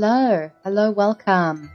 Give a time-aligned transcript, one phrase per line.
[0.00, 1.68] Hello, hello, welcome.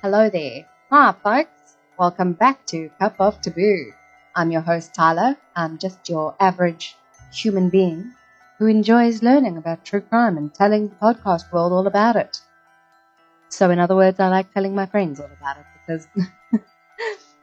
[0.00, 0.64] Hello there.
[0.88, 1.76] Hi, folks.
[1.98, 3.92] Welcome back to Cup of Taboo.
[4.34, 5.36] I'm your host, Tyler.
[5.54, 6.96] I'm just your average
[7.30, 8.14] human being
[8.56, 12.40] who enjoys learning about true crime and telling the podcast world all about it.
[13.50, 16.08] So, in other words, I like telling my friends all about it because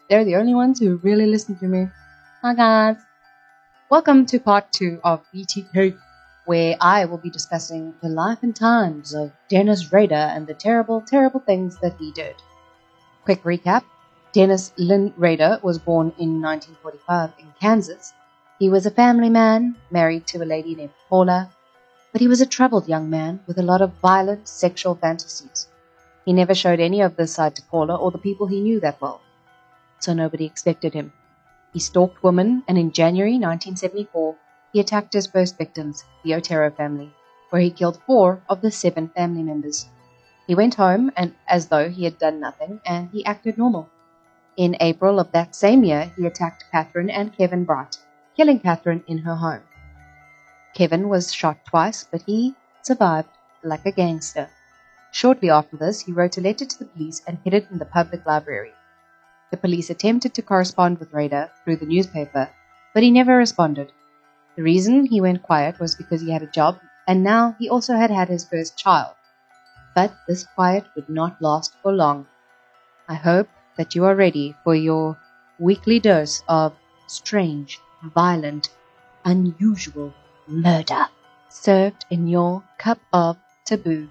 [0.10, 1.88] they're the only ones who really listen to me.
[2.42, 2.98] Hi, guys.
[3.92, 5.96] Welcome to part two of BTK,
[6.50, 11.00] where I will be discussing the life and times of Dennis Rader and the terrible,
[11.00, 12.38] terrible things that he did.
[13.24, 13.84] Quick recap
[14.34, 18.14] Dennis Lynn Rader was born in 1945 in Kansas.
[18.58, 21.52] He was a family man, married to a lady named Paula,
[22.12, 25.68] but he was a troubled young man with a lot of violent sexual fantasies.
[26.26, 29.00] He never showed any of this side to Paula or the people he knew that
[29.00, 29.22] well,
[30.00, 31.14] so nobody expected him.
[31.74, 34.36] He stalked women, and in January 1974,
[34.72, 37.12] he attacked his first victims, the Otero family,
[37.50, 39.88] where he killed four of the seven family members.
[40.48, 43.90] He went home and as though he had done nothing, and he acted normal.
[44.58, 47.98] In April of that same year, he attacked Kathryn and Kevin Bright,
[48.36, 49.62] killing Kathryn in her home.
[50.74, 53.30] Kevin was shot twice, but he survived
[53.64, 54.50] like a gangster.
[55.12, 57.86] Shortly after this, he wrote a letter to the police and hid it in the
[57.86, 58.74] public library.
[59.52, 62.50] The police attempted to correspond with Rader through the newspaper,
[62.94, 63.92] but he never responded.
[64.60, 67.96] The reason he went quiet was because he had a job, and now he also
[67.96, 69.16] had had his first child.
[69.96, 72.28] But this quiet would not last for long.
[73.08, 75.18] I hope that you are ready for your
[75.60, 76.74] weekly dose of
[77.08, 78.68] strange, violent,
[79.24, 80.14] unusual
[80.46, 81.08] murder
[81.48, 84.10] served in your cup of taboo.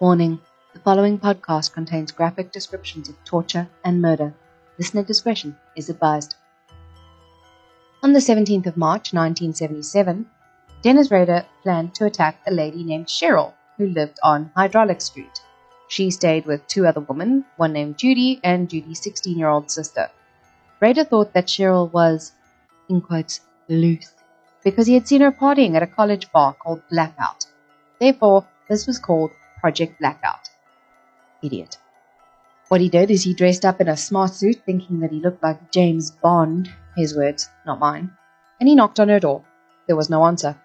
[0.00, 0.40] Warning
[0.72, 4.34] the following podcast contains graphic descriptions of torture and murder.
[4.78, 6.34] Listener discretion is advised.
[8.04, 10.26] On the 17th of March 1977,
[10.82, 15.40] Dennis Rader planned to attack a lady named Cheryl who lived on Hydraulic Street.
[15.88, 20.10] She stayed with two other women, one named Judy and Judy's 16 year old sister.
[20.80, 22.32] Rader thought that Cheryl was,
[22.90, 24.12] in quotes, loose,
[24.62, 27.46] because he had seen her partying at a college bar called Blackout.
[27.98, 29.30] Therefore, this was called
[29.62, 30.50] Project Blackout.
[31.42, 31.78] Idiot.
[32.68, 35.42] What he did is he dressed up in a smart suit, thinking that he looked
[35.42, 38.10] like James Bond, his words, not mine,
[38.58, 39.44] and he knocked on her door.
[39.86, 40.56] There was no answer.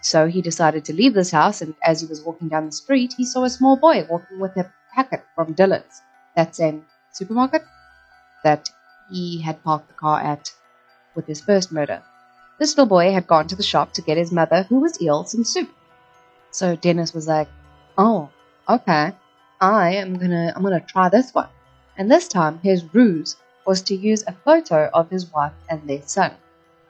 [0.00, 3.14] So he decided to leave this house, and as he was walking down the street,
[3.16, 6.02] he saw a small boy walking with a packet from Dillard's,
[6.36, 7.64] that same supermarket
[8.44, 8.68] that
[9.10, 10.52] he had parked the car at
[11.14, 12.02] with his first murder.
[12.58, 15.24] This little boy had gone to the shop to get his mother, who was ill,
[15.24, 15.70] some soup.
[16.50, 17.48] So Dennis was like,
[17.98, 18.30] Oh,
[18.68, 19.12] okay.
[19.60, 21.48] I am gonna I'm gonna try this one.
[21.96, 26.02] And this time his ruse was to use a photo of his wife and their
[26.02, 26.32] son.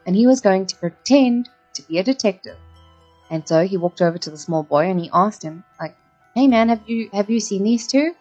[0.06, 2.56] And he was going to pretend to be a detective.
[3.30, 5.96] And so he walked over to the small boy and he asked him, like,
[6.34, 8.14] Hey man, have you have you seen these two?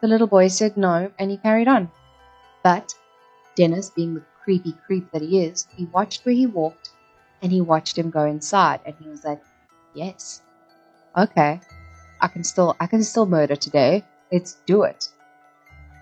[0.00, 1.90] The little boy said no, and he carried on.
[2.62, 2.94] But
[3.56, 6.90] Dennis, being the creepy creep that he is, he watched where he walked
[7.42, 9.42] and he watched him go inside and he was like,
[9.94, 10.42] Yes.
[11.16, 11.60] Okay.
[12.24, 14.02] I can still I can still murder today.
[14.32, 15.08] Let's do it.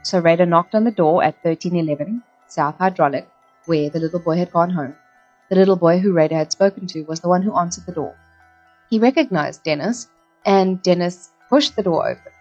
[0.04, 3.28] So Rader knocked on the door at 1311 South Hydraulic,
[3.66, 4.94] where the little boy had gone home.
[5.50, 8.14] The little boy who Rader had spoken to was the one who answered the door.
[8.88, 10.06] He recognized Dennis,
[10.46, 12.32] and Dennis pushed the door open.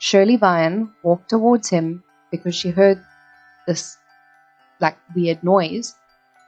[0.00, 2.02] Shirley Vian walked towards him
[2.32, 3.00] because she heard
[3.68, 3.96] this
[4.80, 5.94] like weird noise,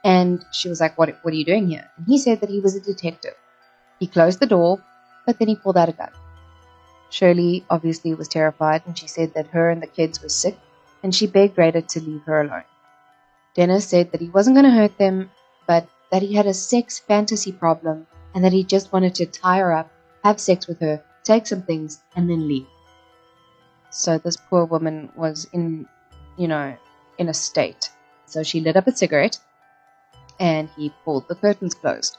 [0.03, 1.15] and she was like, "What?
[1.21, 3.35] What are you doing here?" And he said that he was a detective.
[4.01, 4.83] He closed the door,
[5.25, 6.11] but then he pulled out a gun.
[7.09, 10.57] Shirley obviously was terrified and she said that her and the kids were sick
[11.03, 12.63] and she begged Rader to leave her alone.
[13.55, 15.31] Dennis said that he wasn't going to hurt them,
[15.65, 19.59] but that he had a sex fantasy problem and that he just wanted to tie
[19.59, 19.91] her up,
[20.23, 22.67] have sex with her, take some things, and then leave.
[23.89, 25.87] So this poor woman was in,
[26.37, 26.77] you know,
[27.17, 27.89] in a state.
[28.25, 29.39] So she lit up a cigarette
[30.39, 32.17] and he pulled the curtains closed.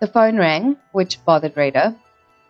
[0.00, 1.94] The phone rang, which bothered Rader,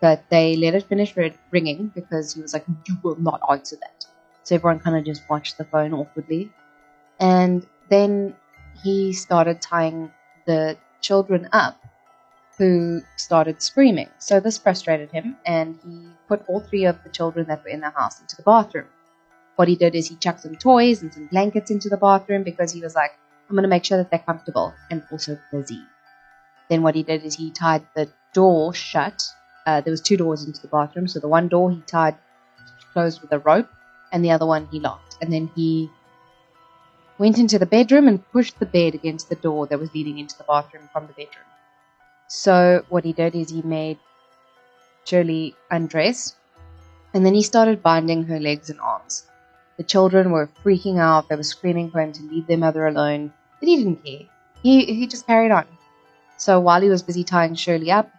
[0.01, 1.15] but they let it finish
[1.51, 4.05] ringing because he was like, You will not answer that.
[4.43, 6.51] So everyone kind of just watched the phone awkwardly.
[7.19, 8.35] And then
[8.83, 10.11] he started tying
[10.45, 11.77] the children up
[12.57, 14.09] who started screaming.
[14.19, 17.81] So this frustrated him, and he put all three of the children that were in
[17.81, 18.87] the house into the bathroom.
[19.55, 22.71] What he did is he chucked some toys and some blankets into the bathroom because
[22.71, 23.11] he was like,
[23.49, 25.81] I'm going to make sure that they're comfortable and also busy.
[26.69, 29.21] Then what he did is he tied the door shut
[29.65, 31.07] uh, there was two doors into the bathroom.
[31.07, 32.17] So the one door he tied
[32.93, 33.69] closed with a rope,
[34.11, 35.17] and the other one he locked.
[35.21, 35.89] And then he
[37.17, 40.37] went into the bedroom and pushed the bed against the door that was leading into
[40.37, 41.45] the bathroom from the bedroom.
[42.27, 43.99] So what he did is he made
[45.05, 46.35] Shirley undress,
[47.13, 49.25] And then he started binding her legs and arms.
[49.77, 51.29] The children were freaking out.
[51.29, 54.27] They were screaming for him to leave their mother alone, but he didn't care.
[54.63, 55.67] He, he just carried on.
[56.37, 58.09] So while he was busy tying Shirley up,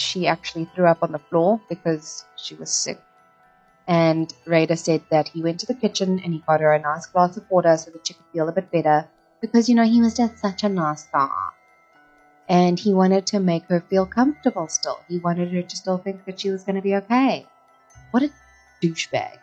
[0.00, 3.00] she actually threw up on the floor because she was sick.
[3.86, 7.06] And Rader said that he went to the kitchen and he got her a nice
[7.06, 9.08] glass of water so that she could feel a bit better
[9.40, 11.30] because, you know, he was just such a nice guy.
[12.48, 15.00] And he wanted to make her feel comfortable still.
[15.08, 17.46] He wanted her to still think that she was going to be okay.
[18.10, 18.30] What a
[18.82, 19.38] douchebag.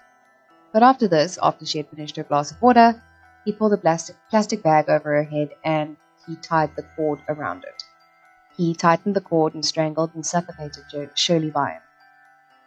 [0.71, 3.01] But after this, after she had finished her glass of water,
[3.45, 5.97] he pulled a plastic, plastic bag over her head and
[6.27, 7.83] he tied the cord around it.
[8.57, 10.85] He tightened the cord and strangled and suffocated
[11.15, 11.81] Shirley Vian.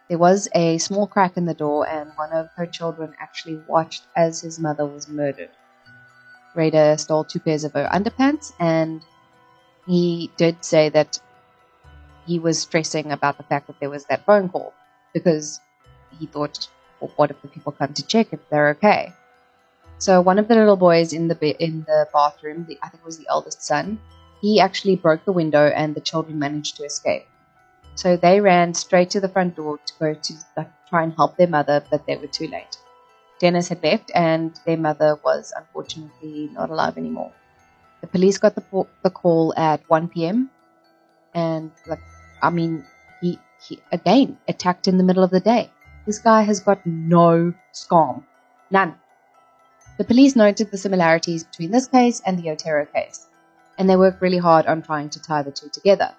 [0.07, 4.03] There was a small crack in the door, and one of her children actually watched
[4.15, 5.51] as his mother was murdered.
[6.55, 9.03] Rader stole two pairs of her underpants, and
[9.85, 11.19] he did say that
[12.25, 14.73] he was stressing about the fact that there was that phone call
[15.13, 15.59] because
[16.19, 16.67] he thought,
[16.99, 19.13] well, what if the people come to check if they're okay?
[19.97, 23.05] So one of the little boys in the in the bathroom, the, I think it
[23.05, 23.99] was the eldest son,
[24.41, 27.25] he actually broke the window and the children managed to escape.
[27.95, 31.37] So they ran straight to the front door to go to like, try and help
[31.37, 32.77] their mother, but they were too late.
[33.39, 37.31] Dennis had left and their mother was unfortunately not alive anymore.
[38.01, 38.63] The police got the,
[39.03, 40.49] the call at 1 p.m.
[41.33, 41.99] and like,
[42.41, 42.85] I mean,
[43.21, 45.71] he, he again attacked in the middle of the day.
[46.05, 48.23] This guy has got no scam.
[48.71, 48.95] None.
[49.97, 53.27] The police noted the similarities between this case and the Otero case,
[53.79, 56.13] and they worked really hard on trying to tie the two together.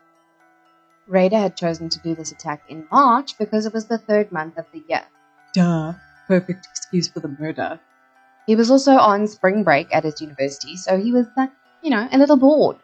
[1.07, 4.57] Rader had chosen to do this attack in March because it was the third month
[4.57, 5.03] of the year.
[5.53, 5.93] Duh,
[6.27, 7.79] perfect excuse for the murder.
[8.47, 11.51] He was also on spring break at his university, so he was, like,
[11.83, 12.79] you know, a little bored.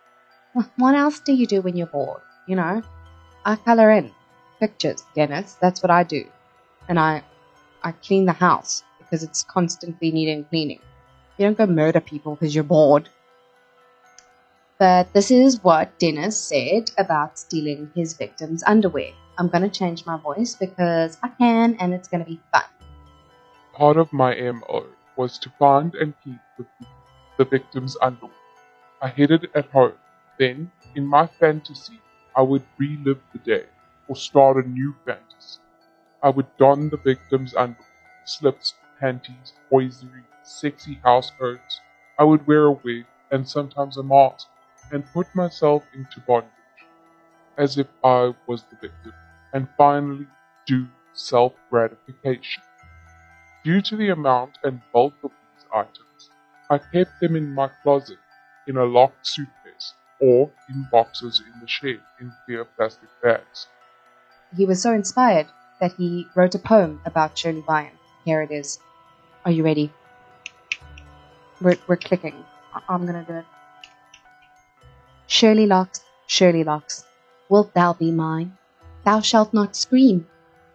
[0.77, 2.21] What else do you do when you're bored?
[2.47, 2.83] You know,
[3.45, 4.13] I color in
[4.61, 5.57] pictures, Dennis.
[5.61, 6.25] That's what I do,
[6.89, 7.23] and I,
[7.83, 10.81] I clean the house because it's constantly needing cleaning.
[11.39, 13.09] You don't go murder people because you're bored.
[14.79, 19.11] But this is what Dennis said about stealing his victim's underwear.
[19.39, 22.65] I'm going to change my voice because I can and it's going to be fun.
[23.73, 24.85] Part of my MO
[25.17, 26.39] was to find and keep
[27.39, 28.33] the, victim's underwear.
[29.01, 29.95] I hid it at home.
[30.39, 32.01] Then, in my fantasy,
[32.35, 33.65] I would relive the day
[34.09, 35.61] or start a new fantasy.
[36.23, 37.87] I would don the victim's underwear,
[38.27, 41.81] slips, panties, hosiery, sexy house coats.
[42.19, 44.49] I would wear a wig and sometimes a mask
[44.93, 46.51] and put myself into bondage
[47.59, 49.13] as if I was the victim
[49.53, 50.27] and finally
[50.67, 52.63] do self gratification.
[53.65, 56.31] Due to the amount and bulk of these items,
[56.71, 58.19] I kept them in my closet
[58.67, 63.67] in a locked suitcase or in boxes in the shed in clear plastic bags.
[64.57, 65.47] He was so inspired
[65.81, 67.91] that he wrote a poem about Shirley Vian.
[68.25, 68.79] Here it is.
[69.45, 69.93] Are you ready?
[71.61, 72.45] We're, we're clicking.
[72.89, 73.45] I'm gonna do it.
[75.27, 77.05] Shirley locks, Shirley locks,
[77.49, 78.57] wilt thou be mine?
[79.05, 80.27] Thou shalt not scream,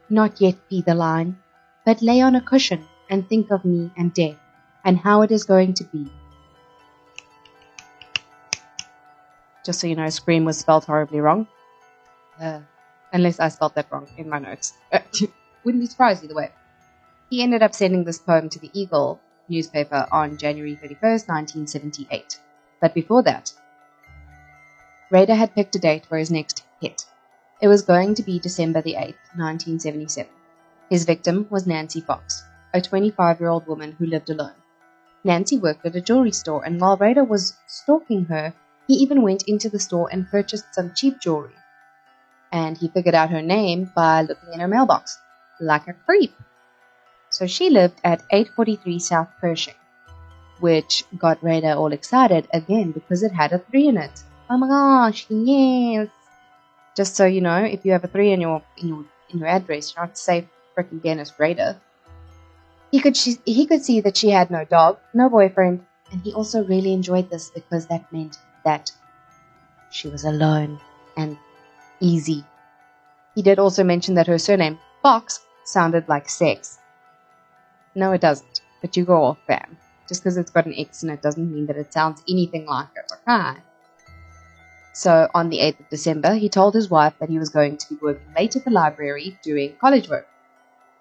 [0.09, 1.38] not yet be the line,
[1.86, 4.38] but lay on a cushion and think of me and death,
[4.83, 6.12] and how it is going to be.
[9.65, 11.48] Just so you know, scream was spelled horribly wrong.
[12.39, 12.60] Uh,
[13.13, 14.74] unless I spelled that wrong in my notes.
[15.63, 16.51] Wouldn't be surprised either way.
[17.29, 22.39] He ended up sending this poem to the Eagle newspaper on January 31st, 1978.
[22.79, 23.53] But before that,
[25.12, 27.03] Rader had picked a date for his next hit.
[27.62, 30.32] It was going to be December the 8th, 1977.
[30.89, 34.56] His victim was Nancy Fox, a 25 year old woman who lived alone.
[35.25, 38.53] Nancy worked at a jewelry store, and while Rader was stalking her,
[38.88, 41.56] he even went into the store and purchased some cheap jewelry.
[42.53, 45.20] And he figured out her name by looking in her mailbox,
[45.60, 46.34] like a creep.
[47.32, 49.75] So she lived at 843 South Pershing,
[50.62, 54.24] which got Rader all excited again because it had a 3 in it.
[54.53, 56.10] Oh my gosh, yes!
[56.93, 59.48] Just so you know, if you have a 3 in your, in your, in your
[59.48, 60.43] address, you're not safe
[60.77, 61.79] freaking Dennis Rader.
[62.91, 66.34] He could, she, he could see that she had no dog, no boyfriend, and he
[66.34, 68.91] also really enjoyed this because that meant that
[69.89, 70.81] she was alone
[71.15, 71.38] and
[72.01, 72.43] easy.
[73.36, 76.77] He did also mention that her surname, Fox, sounded like sex.
[77.96, 78.60] No, it doesn't.
[78.81, 79.77] But you go off, fam.
[80.10, 82.89] Just because it's got an X in it doesn't mean that it sounds anything like
[82.98, 83.62] it, okay?
[84.93, 87.89] So on the 8th of December, he told his wife that he was going to
[87.93, 90.27] be working late at the library doing college work,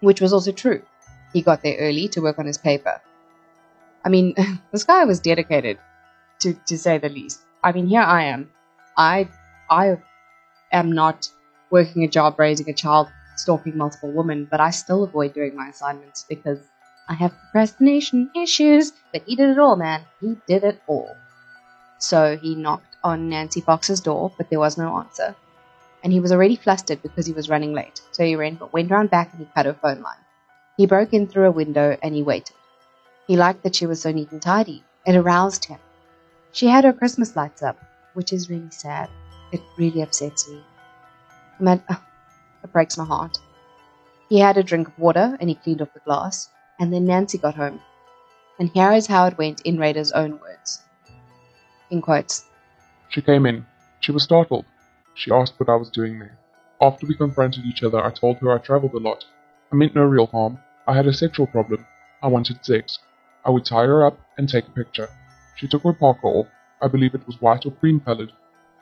[0.00, 0.82] which was also true.
[1.32, 3.00] He got there early to work on his paper.
[4.04, 4.34] I mean,
[4.72, 5.78] this guy was dedicated,
[6.40, 7.40] to, to say the least.
[7.62, 8.50] I mean, here I am.
[8.96, 9.28] I,
[9.68, 9.98] I
[10.72, 11.28] am not
[11.70, 15.68] working a job raising a child stalking multiple women, but I still avoid doing my
[15.68, 16.58] assignments because
[17.08, 18.92] I have procrastination issues.
[19.12, 20.02] But he did it all, man.
[20.20, 21.16] He did it all.
[21.98, 25.34] So he knocked on Nancy Fox's door, but there was no answer.
[26.02, 28.00] And he was already flustered because he was running late.
[28.12, 30.24] So he ran, but went around back and he cut her phone line.
[30.76, 32.56] He broke in through a window and he waited.
[33.26, 34.82] He liked that she was so neat and tidy.
[35.06, 35.78] It aroused him.
[36.52, 37.78] She had her Christmas lights up,
[38.14, 39.08] which is really sad.
[39.52, 40.62] It really upsets me.
[41.58, 41.98] Man, oh, uh,
[42.64, 43.38] it breaks my heart.
[44.28, 47.38] He had a drink of water and he cleaned off the glass, and then Nancy
[47.38, 47.80] got home.
[48.58, 50.82] And here is how it went in Rader's own words.
[51.90, 52.44] In quotes.
[53.10, 53.66] She came in.
[53.98, 54.66] She was startled.
[55.14, 56.38] She asked what I was doing there.
[56.80, 59.24] After we confronted each other, I told her I traveled a lot.
[59.72, 60.60] I meant no real harm.
[60.86, 61.86] I had a sexual problem.
[62.22, 63.00] I wanted sex.
[63.44, 65.08] I would tie her up and take a picture.
[65.56, 66.46] She took her parka off.
[66.80, 68.30] I believe it was white or cream colored.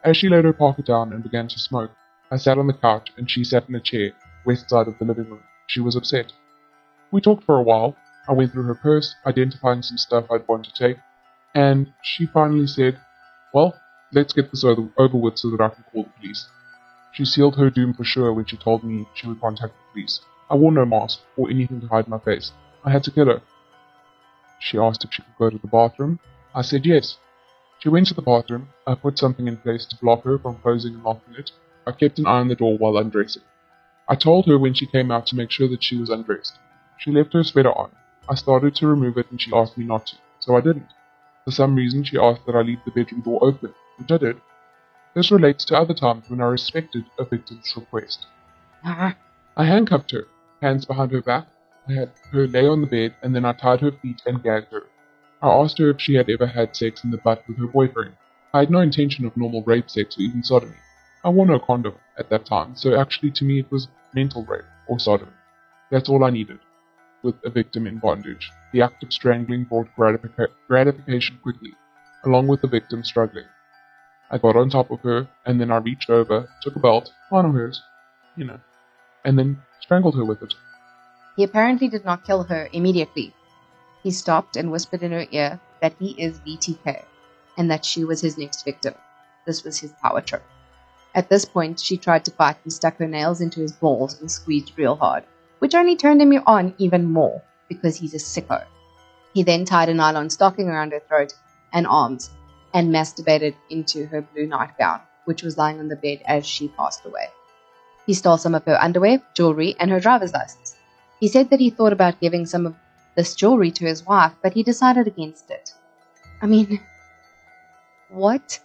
[0.05, 1.91] As she laid her parka down and began to smoke,
[2.31, 4.11] I sat on the couch and she sat in a chair,
[4.45, 5.43] west side of the living room.
[5.69, 6.35] She was upset.
[7.13, 7.97] We talked for a while.
[8.29, 10.99] I went through her purse, identifying some stuff I'd want to take,
[11.55, 13.01] and she finally said,
[13.55, 13.75] Well,
[14.12, 16.47] let's get this over, with so that I can call the police.
[17.12, 20.21] She sealed her doom for sure when she told me she would contact the police.
[20.50, 22.53] I wore no mask or anything to hide my face.
[22.85, 23.43] I had to kill her.
[24.61, 26.19] She asked if she could go to the bathroom.
[26.55, 27.19] I said yes.
[27.81, 28.69] She went to the bathroom.
[28.87, 31.50] I put something in place to block her from closing and locking it.
[31.87, 33.43] I kept an eye on the door while undressing.
[34.09, 36.59] I told her when she came out to make sure that she was undressed.
[36.99, 37.91] She left her sweater on.
[38.29, 40.88] I started to remove it and she asked me not to, so I didn't.
[41.45, 44.40] For some reason, she asked that I leave the bedroom door open, I did.
[45.14, 48.26] This relates to other times when I respected a victim's request.
[48.85, 49.17] Ah.
[49.57, 50.28] I handcuffed her,
[50.62, 51.49] hands behind her back.
[51.88, 54.73] I had her lay on the bed and then I tied her feet and gagged
[54.73, 54.85] her.
[55.43, 58.14] I asked her if she had ever had sex in the butt with her boyfriend.
[58.55, 60.76] I had no intention of normal rape sex or even sodomy.
[61.25, 64.64] I wore no condom at that time, so actually to me it was mental rape
[64.87, 65.33] or sodomy.
[65.90, 66.61] That's all I needed.
[67.23, 71.75] With a victim in bondage, the act of strangling brought gratific- gratification quickly,
[72.25, 73.47] along with the victim struggling.
[74.31, 77.47] I got on top of her, and then I reached over, took a belt, one
[77.47, 77.83] of hers,
[78.37, 78.61] you know,
[79.25, 80.55] and then strangled her with it.
[81.37, 83.33] He apparently did not kill her immediately.
[84.03, 87.05] He stopped and whispered in her ear that he is BTK
[87.57, 88.95] and that she was his next victim.
[89.47, 90.45] This was his power trip.
[91.15, 94.31] At this point, she tried to fight and stuck her nails into his balls and
[94.31, 95.25] squeezed real hard,
[95.61, 98.65] which only turned him on even more because he's a sicko.
[99.33, 101.35] He then tied a nylon stocking around her throat
[101.73, 102.31] and arms
[102.75, 107.05] and masturbated into her blue nightgown, which was lying on the bed as she passed
[107.05, 107.27] away.
[108.07, 110.77] He stole some of her underwear, jewelry, and her driver's license.
[111.21, 112.75] He said that he thought about giving some of
[113.17, 115.75] this jewelry to his wife, but he decided against it.
[116.41, 116.81] I mean,
[118.09, 118.61] what?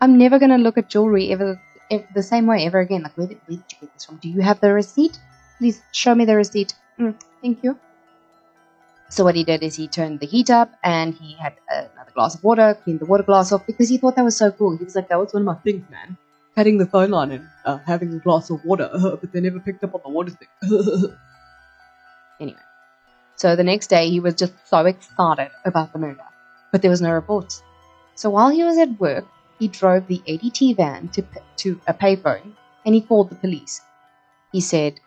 [0.00, 1.60] I'm never going to look at jewelry ever
[2.14, 3.02] the same way ever again.
[3.02, 4.16] Like, where did, where did you get this from?
[4.16, 5.18] Do you have the receipt?
[5.58, 6.74] Please show me the receipt.
[6.98, 7.78] Mm, thank you.
[9.12, 12.34] So what he did is he turned the heat up and he had another glass
[12.34, 14.74] of water, cleaned the water glass off because he thought that was so cool.
[14.78, 16.16] He was like, that was one of my things, man.
[16.54, 19.84] Cutting the phone line and uh, having a glass of water, but they never picked
[19.84, 20.48] up on the water thing.
[22.40, 22.58] anyway,
[23.36, 26.24] so the next day he was just so excited about the murder,
[26.70, 27.62] but there was no reports.
[28.14, 29.26] So while he was at work,
[29.58, 31.22] he drove the ADT van to,
[31.56, 32.52] to a payphone
[32.86, 33.82] and he called the police.
[34.52, 35.00] He said,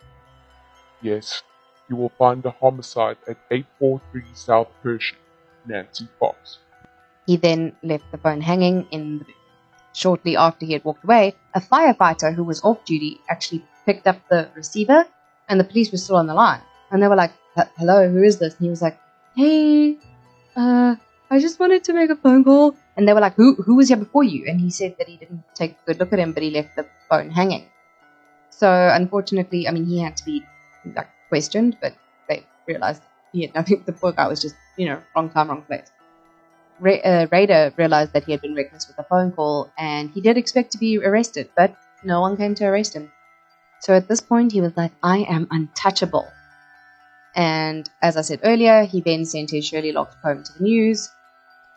[1.02, 1.42] Yes,
[1.90, 5.18] you will find a homicide at 843 South Pershing,
[5.68, 6.60] Nancy Fox.
[7.26, 9.36] He then left the phone hanging in the booth.
[9.94, 14.18] Shortly after he had walked away, a firefighter who was off duty actually picked up
[14.30, 15.06] the receiver
[15.48, 16.62] and the police were still on the line.
[16.92, 17.32] And they were like,
[17.78, 18.56] hello, who is this?
[18.56, 19.00] And he was like,
[19.36, 19.98] hey,
[20.56, 20.96] uh,
[21.30, 23.88] I just wanted to make a phone call and they were like, who, who was
[23.88, 24.46] here before you?
[24.48, 26.76] And he said that he didn't take a good look at him, but he left
[26.76, 27.70] the phone hanging.
[28.50, 30.44] So unfortunately, I mean, he had to be
[30.96, 31.94] like questioned, but
[32.30, 33.02] they realized
[33.34, 33.84] he had nothing.
[33.86, 35.92] The poor guy was just, you know, wrong time, wrong place.
[36.80, 40.22] Ra- uh, Rader realized that he had been reckless with the phone call, and he
[40.22, 43.12] did expect to be arrested, but no one came to arrest him.
[43.82, 46.28] So at this point, he was like, I am untouchable.
[47.36, 51.10] And as I said earlier, he then sent his Shirley Locked poem to the news,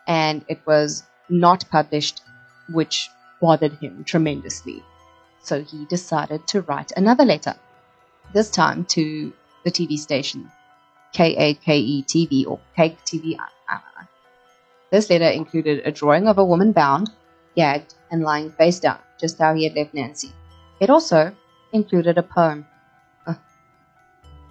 [0.07, 2.21] and it was not published,
[2.69, 3.09] which
[3.41, 4.83] bothered him tremendously.
[5.43, 7.55] So he decided to write another letter,
[8.33, 10.51] this time to the TV station,
[11.13, 13.37] KAKE TV or Cake TV.
[14.91, 17.11] This letter included a drawing of a woman bound,
[17.55, 20.31] gagged, and lying face down, just how he had left Nancy.
[20.79, 21.35] It also
[21.73, 22.65] included a poem.
[23.27, 23.35] Uh,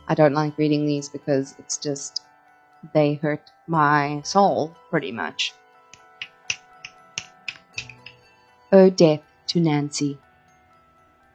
[0.07, 2.23] I don't like reading these because it's just,
[2.95, 5.55] they hurt my soul pretty much.
[8.71, 10.19] O death to Nancy.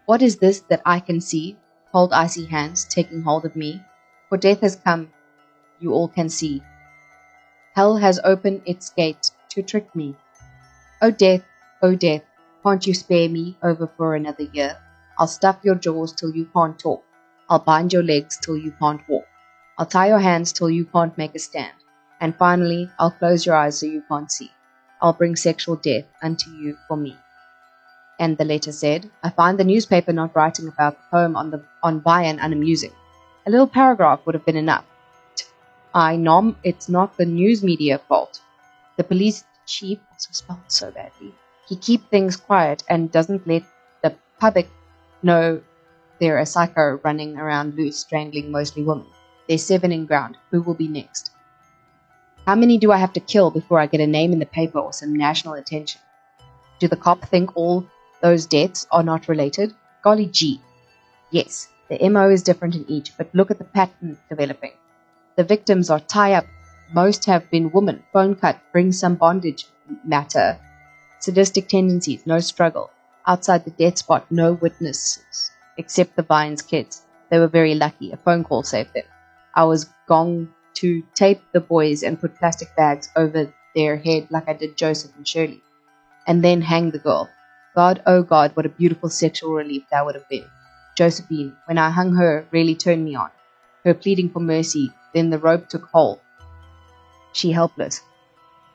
[0.06, 1.58] What is this that I can see?
[1.94, 3.82] Cold icy hands taking hold of me,
[4.28, 5.14] for death has come,
[5.80, 6.64] you all can see.
[7.76, 10.16] Hell has opened its gate to trick me.
[11.02, 11.44] O death,
[11.84, 12.24] O death,
[12.64, 14.78] can't you spare me over for another year?
[15.20, 17.04] I'll stuff your jaws till you can't talk.
[17.50, 19.26] I'll bind your legs till you can't walk.
[19.78, 21.74] I'll tie your hands till you can't make a stand.
[22.20, 24.52] And finally, I'll close your eyes so you can't see.
[25.02, 27.18] I'll bring sexual death unto you for me.
[28.20, 31.64] And the letter said, I find the newspaper not writing about the poem on, the,
[31.82, 32.94] on Bayan unamusing.
[33.46, 34.86] A little paragraph would have been enough.
[35.94, 38.42] I nom it's not the news media fault.
[38.98, 41.34] The police chief also spelled so badly.
[41.68, 43.64] He keep things quiet and doesn't let
[44.02, 44.70] the public
[45.22, 45.62] know
[46.20, 49.08] they're a psycho running around loose, strangling mostly women.
[49.48, 50.38] There's seven in ground.
[50.52, 51.32] Who will be next?
[52.46, 54.80] How many do I have to kill before I get a name in the paper
[54.80, 56.02] or some national attention?
[56.80, 57.86] Do the cop think all
[58.24, 59.76] those deaths are not related?
[60.02, 60.62] Golly gee.
[61.30, 64.72] Yes, the MO is different in each, but look at the pattern developing.
[65.36, 66.46] The victims are tie up.
[66.94, 69.68] Most have been women, phone cut, bring some bondage
[70.06, 70.58] matter,
[71.20, 72.92] sadistic tendencies, no struggle.
[73.28, 77.02] Outside the death spot, no witnesses, except the Vines kids.
[77.30, 78.12] They were very lucky.
[78.12, 79.06] A phone call saved them.
[79.54, 84.48] I was gong to tape the boys and put plastic bags over their head like
[84.48, 85.62] I did Joseph and Shirley.
[86.26, 87.30] And then hang the girl.
[87.76, 90.46] God, oh God, what a beautiful sexual relief that would have been.
[90.96, 93.32] Josephine, when I hung her, really turned me on.
[93.84, 96.20] Her pleading for mercy, then the rope took hold.
[97.34, 98.02] She helpless,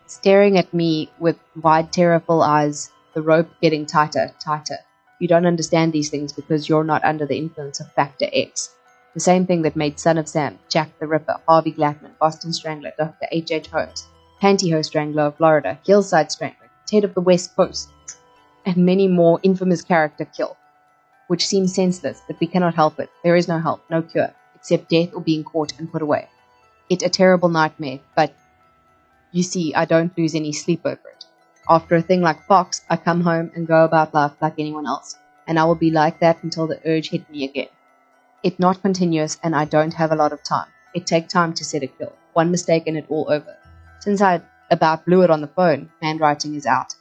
[0.06, 4.78] staring at me with wide, terrible eyes, the rope getting tighter, tighter.
[5.20, 8.74] You don't understand these things because you're not under the influence of Factor X.
[9.14, 12.92] The same thing that made Son of Sam, Jack the Ripper, Harvey Glatman, Boston Strangler,
[12.98, 13.26] Dr.
[13.30, 13.50] H.
[13.50, 13.68] H.
[13.68, 14.06] Holmes,
[14.40, 17.90] Pantyhose Strangler of Florida, Hillside Strangler, Ted of the West Coast,
[18.68, 20.54] and many more infamous character kill,
[21.28, 23.08] which seems senseless, but we cannot help it.
[23.24, 26.28] There is no help, no cure, except death or being caught and put away.
[26.90, 28.34] It a terrible nightmare, but
[29.32, 31.24] you see, I don't lose any sleep over it.
[31.66, 35.16] After a thing like Fox, I come home and go about life like anyone else,
[35.46, 37.68] and I will be like that until the urge hit me again.
[38.42, 40.68] It not continuous, and I don't have a lot of time.
[40.94, 42.12] It take time to set a kill.
[42.34, 43.56] One mistake and it all over.
[44.00, 46.94] Since I about blew it on the phone, handwriting is out.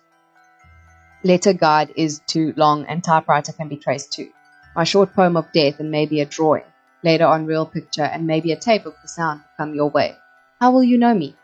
[1.27, 4.29] Letter guide is too long, and typewriter can be traced too.
[4.77, 6.63] My short poem of death and maybe a drawing,
[7.03, 10.15] later on real picture and maybe a tape of the sound come your way.
[10.61, 11.35] How will you know me?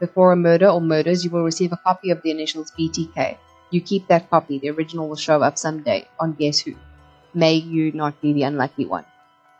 [0.00, 3.38] Before a murder or murders, you will receive a copy of the initials BTK.
[3.70, 6.74] You keep that copy, the original will show up someday on Guess Who.
[7.32, 9.04] May you not be the unlucky one.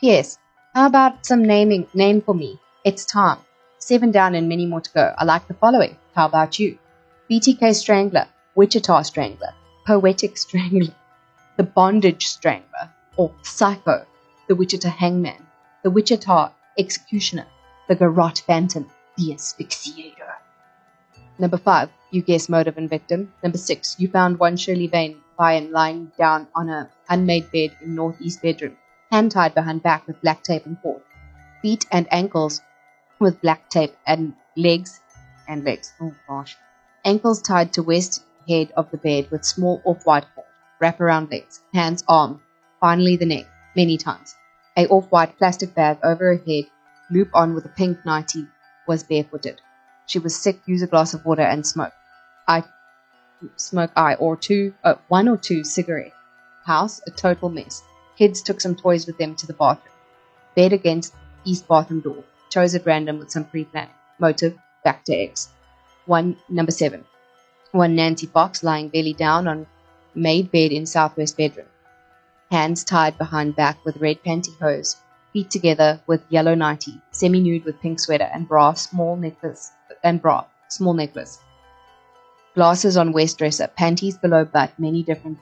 [0.01, 0.39] P.S.
[0.75, 2.59] How about some naming name for me?
[2.85, 3.39] It's Tom.
[3.79, 5.15] Seven down and many more to go.
[5.17, 5.97] I like the following.
[6.17, 6.79] How about you?
[7.31, 9.55] BTK Strangler, Wichita Strangler,
[9.89, 10.95] Poetic Strangler,
[11.57, 14.05] The Bondage Strangler, or Psycho,
[14.47, 15.47] The Wichita Hangman,
[15.83, 17.47] The Wichita Executioner,
[17.89, 20.35] The Garrote Phantom, The Asphyxiator.
[21.39, 23.33] Number five, you guess motive and victim.
[23.43, 28.43] Number six, you found one Shirley Vane lying down on a unmade bed in northeast
[28.43, 28.77] bedroom,
[29.11, 31.01] hand tied behind back with black tape and cord,
[31.63, 32.61] feet and ankles
[33.21, 35.01] with black tape, and legs
[35.49, 35.95] and legs.
[35.99, 36.59] Oh gosh,
[37.07, 40.47] ankles tied to west head of the bed with small off-white cord,
[40.81, 42.41] wrap around legs, hands, arm,
[42.81, 44.35] finally the neck, many times.
[44.77, 46.65] A off-white plastic bag over her head,
[47.11, 48.47] loop on with a pink nightie,
[48.87, 49.61] was barefooted.
[50.07, 51.93] She was sick, use a glass of water and smoke.
[52.47, 52.65] I
[53.57, 56.13] smoke I or two, oh, one or two cigarette.
[56.65, 57.83] House, a total mess.
[58.17, 59.95] Kids took some toys with them to the bathroom.
[60.57, 62.25] Bed against east bathroom door.
[62.51, 63.95] Chose at random with some pre-planning.
[64.19, 65.49] Motive, back to X.
[66.07, 67.05] One, number seven.
[67.73, 69.67] One Nancy Fox lying belly down on
[70.15, 71.67] made bed in southwest bedroom.
[72.51, 74.97] Hands tied behind back with red pantyhose.
[75.35, 77.03] Feet together with yellow nightie.
[77.11, 79.71] Semi-nude with pink sweater and bra, small necklace
[80.03, 81.39] and bra, small necklace.
[82.55, 85.39] Glasses on waist dresser, panties below butt, many different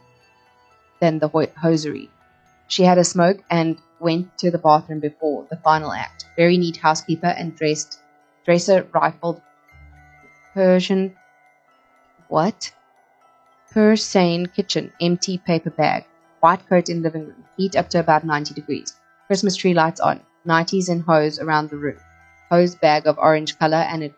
[1.00, 2.10] than the ho- hosiery.
[2.66, 6.26] She had a smoke and went to the bathroom before the final act.
[6.36, 8.00] Very neat housekeeper and dressed
[8.44, 9.40] dresser rifled
[10.52, 11.16] Persian
[12.28, 12.72] what?
[13.72, 16.04] Persane kitchen, empty paper bag,
[16.40, 18.94] white coat in living room, heat up to about 90 degrees.
[19.26, 21.98] Christmas tree lights on, nighties and hose around the room.
[22.50, 24.14] Hose bag of orange color and it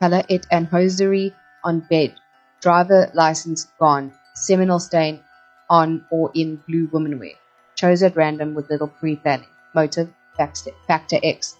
[0.00, 2.14] color it and hosiery on bed.
[2.60, 4.12] Driver license gone.
[4.34, 5.20] Seminal stain
[5.68, 7.32] on or in blue woman wear,
[7.74, 9.48] Chose at random with little pre-planning.
[9.74, 11.56] Motive factor X.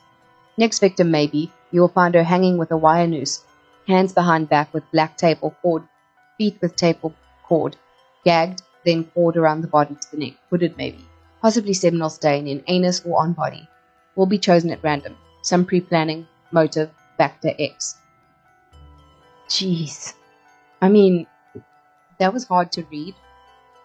[0.57, 3.45] Next victim maybe you will find her hanging with a wire noose,
[3.89, 5.83] hands behind back with black tape or cord,
[6.37, 7.13] feet with tape or
[7.45, 7.77] cord,
[8.25, 11.05] gagged, then cord around the body to the neck, hooded maybe.
[11.41, 13.69] possibly seminal stain in anus or on body,
[14.17, 15.17] will be chosen at random.
[15.43, 17.97] Some pre planning, motive, factor X.
[19.49, 20.15] Jeez.
[20.83, 21.27] I mean,
[22.19, 23.15] that was hard to read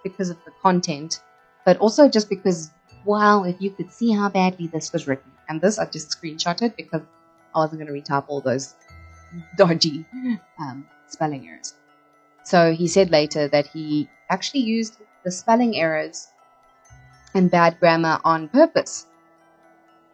[0.04, 1.22] because of the content,
[1.64, 2.72] but also just because,
[3.06, 5.32] wow, if you could see how badly this was written.
[5.48, 7.02] And this I just screenshotted because
[7.54, 8.74] I wasn't going to retype all those
[9.56, 10.06] dodgy
[10.60, 11.74] um, spelling errors.
[12.44, 16.28] So he said later that he actually used the spelling errors
[17.34, 19.08] and bad grammar on purpose.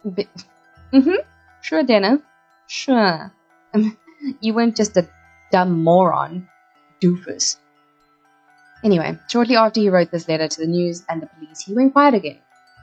[0.06, 1.14] mm-hmm.
[1.60, 2.20] Sure, Dennis.
[2.66, 3.32] Sure.
[4.40, 5.08] you weren't just a
[5.50, 6.48] dumb moron,
[7.02, 7.56] doofus.
[8.82, 11.92] Anyway, shortly after he wrote this letter to the news and the police, he went
[11.92, 12.38] quiet again.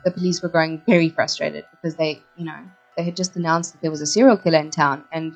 [0.06, 2.60] The police were growing very frustrated because they, you know,
[2.95, 5.36] they had just announced that there was a serial killer in town and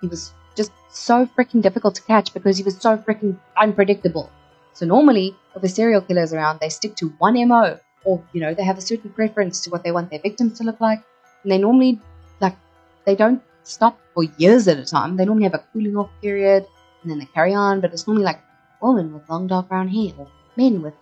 [0.00, 4.30] he was just so freaking difficult to catch because he was so freaking unpredictable.
[4.72, 8.40] So normally, if a serial killer is around, they stick to one MO, or you
[8.40, 11.02] know, they have a certain preference to what they want their victims to look like,
[11.42, 12.00] and they normally
[12.40, 12.56] like
[13.04, 15.16] they don't stop for years at a time.
[15.16, 16.66] They normally have a cooling off period,
[17.02, 17.80] and then they carry on.
[17.80, 18.40] But it's normally like
[18.80, 20.94] women with long dark brown hair, or men with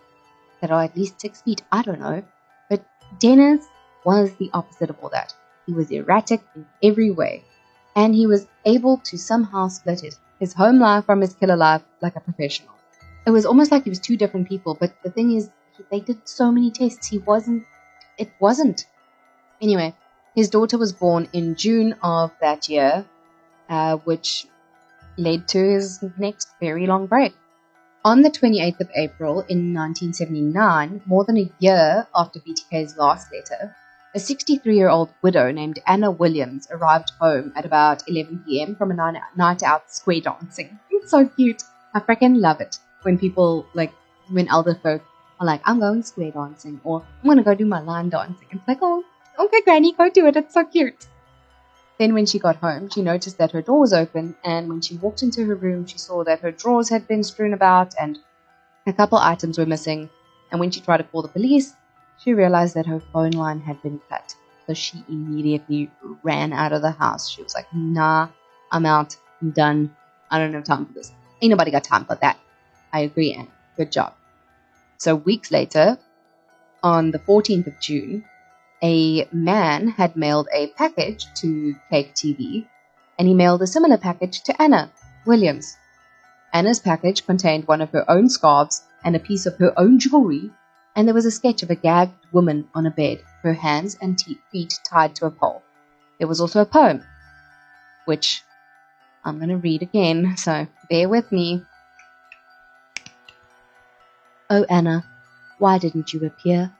[0.61, 1.61] that are at least six feet.
[1.71, 2.23] I don't know.
[2.69, 2.85] But
[3.19, 3.65] Dennis
[4.05, 5.33] was the opposite of all that.
[5.65, 7.43] He was erratic in every way
[7.95, 11.81] and he was able to somehow split it, his home life from his killer life
[12.01, 12.73] like a professional.
[13.25, 15.49] It was almost like he was two different people, but the thing is,
[15.91, 17.63] they did so many tests, he wasn't,
[18.17, 18.85] it wasn't.
[19.61, 19.95] Anyway,
[20.35, 23.05] his daughter was born in June of that year,
[23.69, 24.47] uh, which
[25.17, 27.33] led to his next very long break.
[28.03, 33.75] On the 28th of April in 1979, more than a year after BTK's last letter,
[34.15, 38.91] a 63 year old widow named Anna Williams arrived home at about 11 pm from
[38.91, 40.79] a night out square dancing.
[40.89, 41.63] It's so cute.
[41.93, 43.91] I freaking love it when people, like,
[44.29, 45.03] when elder folk
[45.39, 48.47] are like, I'm going square dancing or I'm going to go do my line dancing.
[48.51, 49.03] It's like, oh,
[49.37, 50.37] okay, Granny, go do it.
[50.37, 51.07] It's so cute.
[51.99, 54.97] Then, when she got home, she noticed that her door was open, and when she
[54.97, 58.19] walked into her room, she saw that her drawers had been strewn about and
[58.85, 60.09] a couple items were missing.
[60.51, 61.73] And when she tried to call the police,
[62.25, 64.33] she realized that her phone line had been cut,
[64.65, 65.91] so she immediately
[66.23, 67.29] ran out of the house.
[67.29, 68.29] She was like, nah,
[68.71, 69.15] I'm out.
[69.41, 69.95] I'm done.
[70.31, 71.11] I don't have time for this.
[71.39, 72.39] Ain't nobody got time for that.
[72.91, 73.47] I agree, Anne.
[73.77, 74.13] Good job.
[74.97, 75.99] So, weeks later,
[76.81, 78.25] on the 14th of June,
[78.83, 82.65] a man had mailed a package to Cake TV,
[83.19, 84.91] and he mailed a similar package to Anna
[85.27, 85.77] Williams.
[86.53, 90.49] Anna's package contained one of her own scarves and a piece of her own jewelry
[90.95, 94.21] and there was a sketch of a gagged woman on a bed, her hands and
[94.51, 95.61] feet tied to a pole.
[96.17, 97.03] There was also a poem,
[98.05, 98.43] which
[99.23, 101.63] I'm going to read again, so bear with me.
[104.49, 105.03] Oh, Anna,
[105.59, 106.71] why didn't you appear?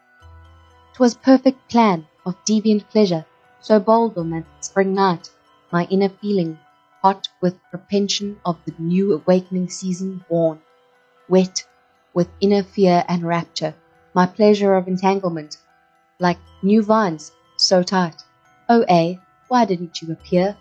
[0.94, 3.26] 'Twas perfect plan of deviant pleasure,
[3.60, 5.30] so bold on that spring night,
[5.72, 6.58] my inner feeling,
[7.02, 10.62] hot with propension of the new awakening season born,
[11.28, 11.66] wet
[12.14, 13.76] with inner fear and rapture,
[14.16, 15.58] my pleasure of entanglement,
[16.20, 18.24] like new vines, so tight.
[18.70, 20.58] Oh, A, why didn't you appear?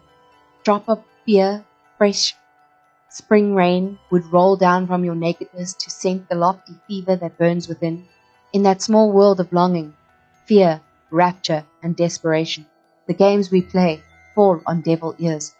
[0.64, 1.64] Drop of fear,
[1.96, 2.34] fresh
[3.10, 7.68] spring rain would roll down from your nakedness to scent the lofty fever that burns
[7.68, 8.08] within.
[8.52, 9.94] In that small world of longing,
[10.46, 12.66] fear, rapture, and desperation,
[13.06, 14.02] the games we play
[14.34, 15.54] fall on devil ears.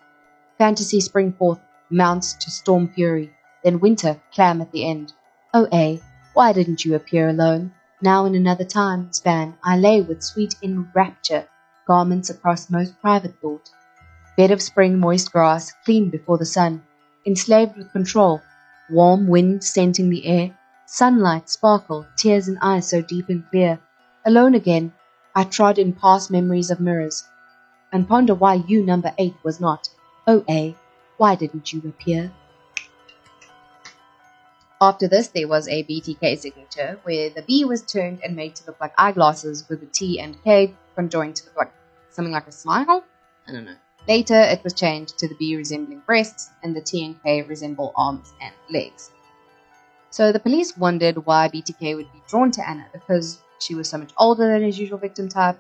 [0.59, 5.13] Fantasy spring forth, mounts to storm fury, then winter clam at the end.
[5.55, 6.01] Oh, A,
[6.33, 7.73] why didn't you appear alone?
[8.05, 11.49] Now in another time span I lay with sweet enrapture,
[11.87, 13.71] garments across most private thought,
[14.37, 16.83] bed of spring moist grass, clean before the sun,
[17.25, 18.43] enslaved with control,
[18.91, 23.81] warm wind scenting the air, sunlight sparkle, tears in eyes so deep and clear.
[24.27, 24.93] Alone again,
[25.35, 27.25] I trod in past memories of mirrors,
[27.91, 29.89] and ponder why you number eight was not.
[30.27, 30.77] Oh A,
[31.17, 32.33] why didn't you appear?
[34.81, 38.67] After this, there was a BTK signature where the B was turned and made to
[38.67, 41.73] look like eyeglasses with the T and K conjoined to look like
[42.11, 43.05] something like a smile.
[43.47, 43.77] I don't know.
[44.07, 47.93] Later, it was changed to the B resembling breasts and the T and K resemble
[47.97, 49.11] arms and legs.
[50.11, 53.99] So the police wondered why BTK would be drawn to Anna because she was so
[53.99, 55.59] much older than his usual victim type,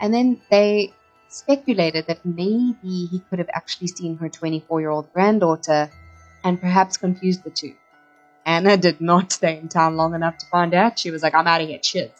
[0.00, 0.92] and then they
[1.28, 5.90] speculated that maybe he could have actually seen her 24 year old granddaughter
[6.44, 7.74] and perhaps confused the two.
[8.46, 10.98] Anna did not stay in town long enough to find out.
[11.00, 12.14] She was like, I'm out of here, shit.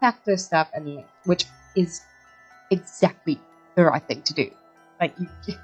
[0.00, 2.00] Packed her stuff and which is
[2.70, 3.40] exactly
[3.74, 4.50] the right thing to do.
[5.00, 5.54] Like, you,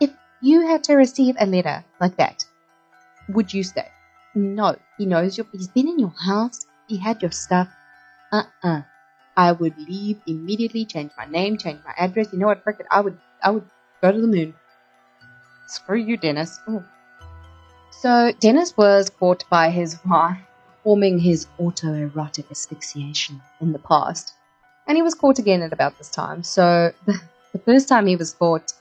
[0.00, 0.10] if
[0.40, 2.44] you had to receive a letter like that,
[3.28, 3.88] would you stay?
[4.36, 7.68] No, he knows you he's been in your house, he had your stuff.
[8.32, 8.82] Uh-uh.
[9.36, 12.28] I would leave immediately, change my name, change my address.
[12.32, 13.68] You know what, frick it, I would, I would
[14.00, 14.54] go to the moon.
[15.66, 16.60] Screw you, Dennis.
[16.68, 16.84] Ooh.
[18.04, 20.36] So Dennis was caught by his wife
[20.68, 24.34] performing his autoerotic asphyxiation in the past,
[24.86, 26.42] and he was caught again at about this time.
[26.42, 28.74] So the, first time he was caught,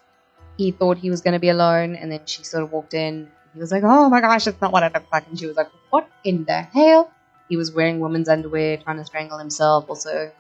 [0.58, 3.30] he thought he was going to be alone, and then she sort of walked in.
[3.54, 5.56] He was like, "Oh my gosh, it's not what I look like," and she was
[5.56, 7.10] like, "What in the hell?"
[7.48, 9.86] He was wearing women's underwear, trying to strangle himself.
[9.88, 10.34] Also,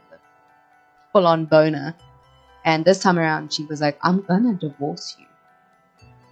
[1.13, 1.95] full on boner.
[2.65, 5.27] And this time around, she was like, I'm gonna divorce you.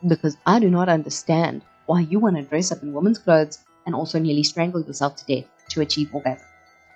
[0.06, 1.62] Because I do not understand
[1.92, 5.26] why you want to dress up in women's clothes and also nearly strangle yourself to
[5.26, 6.48] death to achieve orgasm.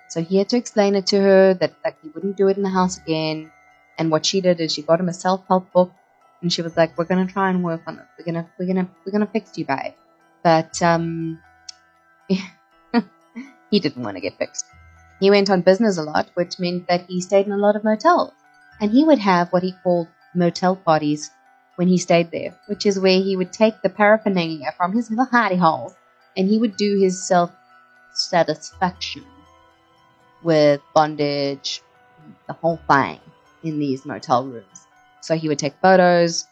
[0.08, 2.62] So he had to explain it to her that like he wouldn't do it in
[2.62, 3.52] the house again.
[3.98, 5.92] And what she did is she got him a self-help book
[6.40, 8.06] and she was like, We're gonna try and work on it.
[8.18, 9.92] We're gonna we're gonna we're gonna fix you, babe.
[10.42, 11.40] But um
[13.70, 14.64] he didn't want to get fixed.
[15.20, 17.84] He went on business a lot, which meant that he stayed in a lot of
[17.84, 18.32] motels.
[18.80, 21.30] And he would have what he called motel parties
[21.76, 25.26] when he stayed there, which is where he would take the paraphernalia from his little
[25.26, 25.94] hidey holes
[26.36, 27.50] and he would do his self
[28.12, 29.24] satisfaction
[30.42, 31.82] with bondage,
[32.46, 33.20] the whole thing
[33.62, 34.86] in these motel rooms.
[35.20, 36.46] So he would take photos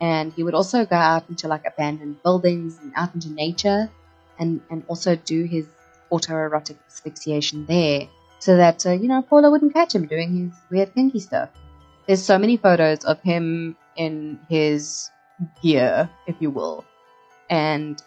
[0.00, 3.90] and he would also go out into like abandoned buildings and out into nature
[4.38, 5.66] and, and also do his
[6.10, 10.94] autoerotic asphyxiation there so that, uh, you know, Paula wouldn't catch him doing his weird
[10.94, 11.50] kinky stuff.
[12.06, 15.10] There's so many photos of him in his
[15.62, 16.84] gear, if you will.
[17.48, 18.02] And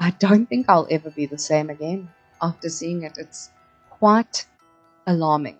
[0.00, 2.08] I don't think I'll ever be the same again
[2.42, 3.18] after seeing it.
[3.18, 3.50] It's
[3.90, 4.46] quite
[5.06, 5.58] alarming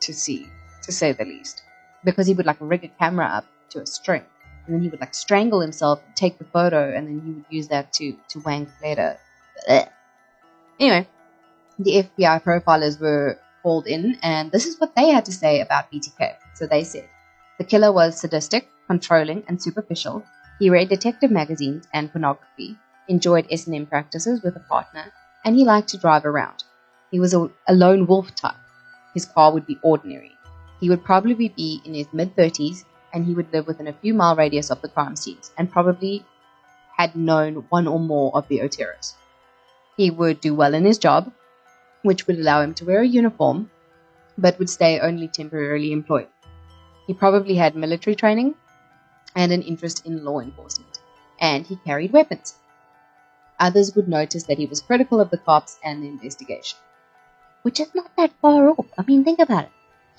[0.00, 0.46] to see,
[0.82, 1.62] to say the least.
[2.04, 4.24] Because he would like rig a camera up to a string
[4.68, 7.68] and then he would like strangle himself, take the photo, and then he would use
[7.68, 9.16] that to, to wank later.
[9.66, 9.88] Blech.
[10.78, 11.08] Anyway,
[11.78, 15.90] the FBI profilers were called in, and this is what they had to say about
[15.90, 16.36] BTK.
[16.58, 17.08] So they said
[17.58, 20.24] the killer was sadistic, controlling, and superficial.
[20.58, 25.12] He read detective magazines and pornography, enjoyed S&M practices with a partner,
[25.44, 26.64] and he liked to drive around.
[27.12, 28.56] He was a, a lone wolf type.
[29.14, 30.32] His car would be ordinary.
[30.80, 34.12] He would probably be in his mid 30s, and he would live within a few
[34.12, 36.26] mile radius of the crime scenes, and probably
[36.96, 39.14] had known one or more of the Oteros.
[39.96, 41.32] He would do well in his job,
[42.02, 43.70] which would allow him to wear a uniform,
[44.36, 46.26] but would stay only temporarily employed.
[47.08, 48.54] He probably had military training
[49.34, 51.00] and an interest in law enforcement,
[51.40, 52.56] and he carried weapons.
[53.58, 56.78] Others would notice that he was critical of the cops and the investigation,
[57.62, 58.84] which is not that far off.
[58.98, 59.70] I mean, think about it.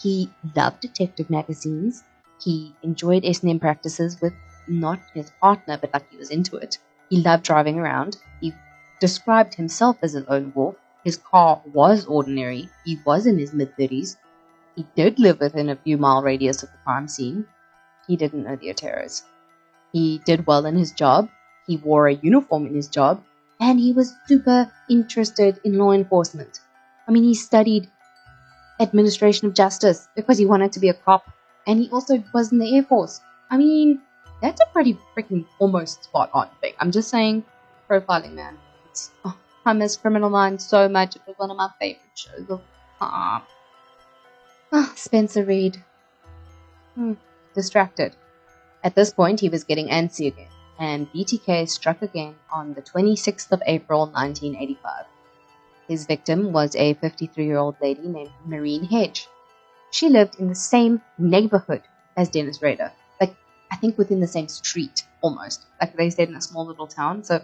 [0.01, 2.03] He loved detective magazines.
[2.43, 4.33] He enjoyed S&M practices with
[4.67, 6.79] not his partner, but like he was into it.
[7.11, 8.17] He loved driving around.
[8.41, 8.51] He
[8.99, 10.75] described himself as an lone wolf.
[11.03, 12.67] His car was ordinary.
[12.83, 14.17] He was in his mid 30s.
[14.75, 17.45] He did live within a few mile radius of the crime scene.
[18.07, 19.23] He didn't know the Oteros.
[19.93, 21.29] He did well in his job.
[21.67, 23.23] He wore a uniform in his job.
[23.59, 26.61] And he was super interested in law enforcement.
[27.07, 27.89] I mean, he studied
[28.79, 31.29] administration of justice because he wanted to be a cop.
[31.67, 33.21] And he also was in the Air Force.
[33.51, 34.01] I mean,
[34.41, 36.73] that's a pretty freaking almost spot on thing.
[36.79, 37.43] I'm just saying,
[37.89, 38.57] profiling, man.
[39.25, 41.15] Oh, I miss Criminal Minds so much.
[41.15, 42.61] It was one of my favorite shows of
[42.99, 43.41] time.
[44.71, 45.83] Oh, Spencer Reid.
[46.95, 47.13] Hmm,
[47.55, 48.15] distracted.
[48.83, 53.51] At this point, he was getting antsy again, and BTK struck again on the 26th
[53.51, 55.05] of April 1985.
[55.87, 59.27] His victim was a 53 year old lady named Marine Hedge.
[59.91, 61.83] She lived in the same neighborhood
[62.17, 63.35] as Dennis Rader, like,
[63.71, 65.65] I think within the same street almost.
[65.81, 67.43] Like, they stayed in a small little town, so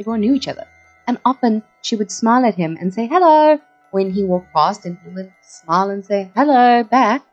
[0.00, 0.66] everyone knew each other.
[1.06, 3.60] And often she would smile at him and say hello
[3.94, 7.24] when he walked past, and he would smile and say hello back.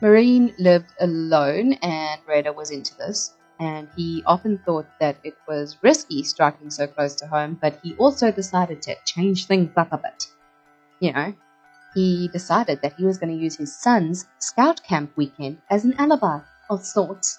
[0.00, 3.34] Marine lived alone, and Rader was into this.
[3.60, 7.94] And he often thought that it was risky striking so close to home, but he
[7.96, 10.28] also decided to change things up a bit.
[11.00, 11.34] You know,
[11.94, 15.94] he decided that he was going to use his son's scout camp weekend as an
[15.98, 17.38] alibi of sorts.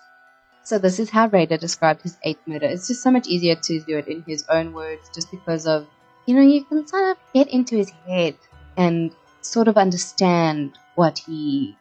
[0.63, 2.67] So this is how Rader described his eighth murder.
[2.67, 5.87] It's just so much easier to do it in his own words, just because of,
[6.27, 8.35] you know, you can sort of get into his head
[8.75, 9.11] and
[9.41, 11.75] sort of understand what he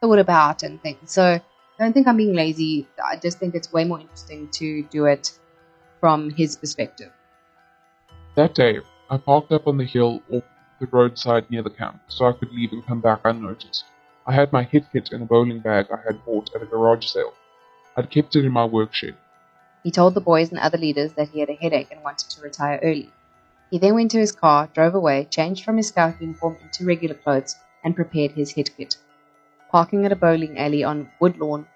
[0.00, 1.12] thought about and things.
[1.12, 1.42] So I
[1.78, 2.88] don't think I'm being lazy.
[3.04, 5.38] I just think it's way more interesting to do it
[6.00, 7.12] from his perspective.
[8.36, 8.78] That day,
[9.10, 10.44] I parked up on the hill off
[10.80, 13.84] the roadside near the camp so I could leave and come back unnoticed.
[14.26, 17.06] I had my hit kit in a bowling bag I had bought at a garage
[17.06, 17.34] sale.
[17.98, 19.14] I'd kept it in my work shed.
[19.82, 22.40] He told the boys and other leaders that he had a headache and wanted to
[22.40, 23.12] retire early.
[23.70, 27.14] He then went to his car, drove away, changed from his scout uniform into regular
[27.14, 28.96] clothes, and prepared his hit kit.
[29.70, 31.66] Parking at a bowling alley on Woodlawn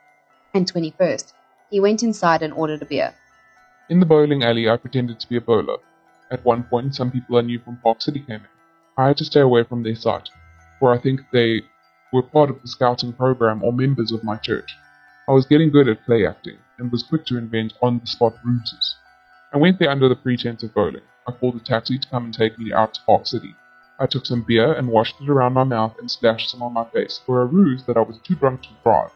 [0.55, 1.33] and 21st,
[1.71, 3.15] he went inside and ordered a beer.
[3.91, 5.79] In the bowling alley, I pretended to be a bowler.
[6.31, 8.49] At one point, some people I knew from Park City came in.
[8.97, 10.29] I had to stay away from their sight,
[10.79, 11.63] for I think they
[12.13, 14.77] were part of the scouting program or members of my church.
[15.29, 18.35] I was getting good at play acting and was quick to invent on the spot
[18.45, 18.97] ruses.
[19.51, 21.03] I went there under the pretense of bowling.
[21.27, 23.55] I called a taxi to come and take me out to Park City.
[23.99, 26.85] I took some beer and washed it around my mouth and splashed some on my
[26.85, 29.11] face for a ruse that I was too drunk to drive,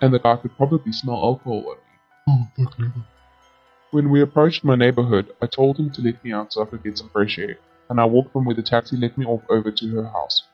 [0.00, 1.98] and that I could probably smell alcohol on me.
[2.28, 2.92] Oh, fuck no.
[3.90, 6.84] When we approached my neighborhood, I told him to let me out so I could
[6.84, 7.58] get some fresh air,
[7.90, 10.44] and I walked from where the taxi let me off over to her house.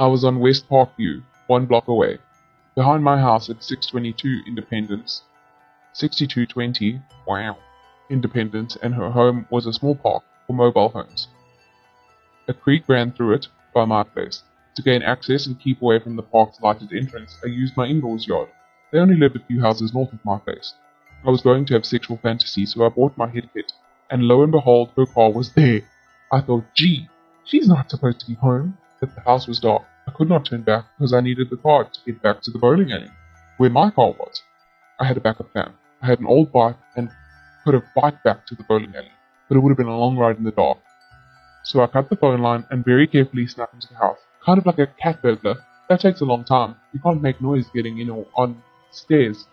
[0.00, 2.18] I was on West Parkview, one block away.
[2.74, 5.22] Behind my house at 622 Independence,
[5.92, 7.56] 6220, wow,
[8.10, 11.28] Independence, and her home was a small park for mobile homes.
[12.48, 14.42] A creek ran through it by my place.
[14.76, 18.26] To gain access and keep away from the park's lighted entrance, I used my in-laws
[18.26, 18.48] yard.
[18.92, 20.74] They only lived a few houses north of my place.
[21.26, 23.72] I was going to have sexual fantasies, so I bought my head kit,
[24.10, 25.82] and lo and behold, her car was there.
[26.30, 27.08] I thought, gee,
[27.44, 28.76] she's not supposed to be home.
[29.00, 29.82] But the house was dark.
[30.06, 32.58] I could not turn back because I needed the car to get back to the
[32.58, 33.10] bowling alley,
[33.58, 34.42] where my car was.
[34.98, 35.72] I had a backup plan.
[36.00, 37.10] I had an old bike and
[37.64, 39.10] could have biked back to the bowling alley,
[39.48, 40.78] but it would have been a long ride in the dark.
[41.64, 44.66] So I cut the phone line and very carefully snuck into the house, kind of
[44.66, 45.56] like a cat burglar.
[45.88, 46.76] That takes a long time.
[46.92, 49.46] You can't make noise getting in or on stairs.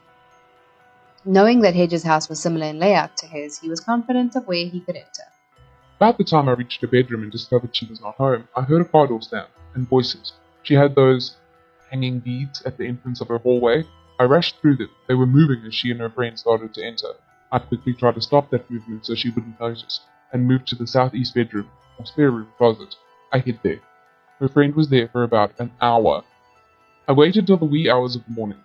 [1.24, 4.65] Knowing that Hedge's house was similar in layout to his, he was confident of where
[4.65, 5.24] he could enter.
[5.97, 8.82] About the time I reached her bedroom and discovered she was not home, I heard
[8.82, 9.45] a car door slam
[9.76, 10.34] and voices.
[10.63, 11.38] She had those
[11.91, 13.84] hanging beads at the entrance of her hallway.
[14.19, 14.89] I rushed through them.
[15.08, 17.13] They were moving as she and her friend started to enter.
[17.51, 19.99] I quickly tried to stop that movement so she wouldn't notice,
[20.31, 22.95] and moved to the southeast bedroom, or spare room closet.
[23.33, 23.81] I hid there.
[24.39, 26.23] Her friend was there for about an hour.
[27.07, 28.59] I waited till the wee hours of the morning.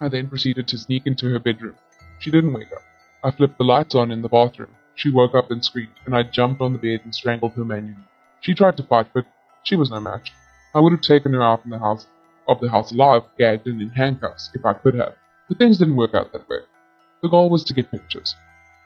[0.00, 1.76] I then proceeded to sneak into her bedroom.
[2.18, 2.82] She didn't wake up.
[3.22, 4.70] I flipped the lights on in the bathroom.
[4.96, 8.02] She woke up and screamed, and I jumped on the bed and strangled her manually.
[8.40, 9.24] She tried to fight, but
[9.62, 10.32] she was no match.
[10.74, 12.06] I would have taken her out from the house
[12.48, 15.14] of the house alive, gagged and in handcuffs, if I could have.
[15.48, 16.58] But things didn't work out that way.
[17.24, 18.36] The goal was to get pictures.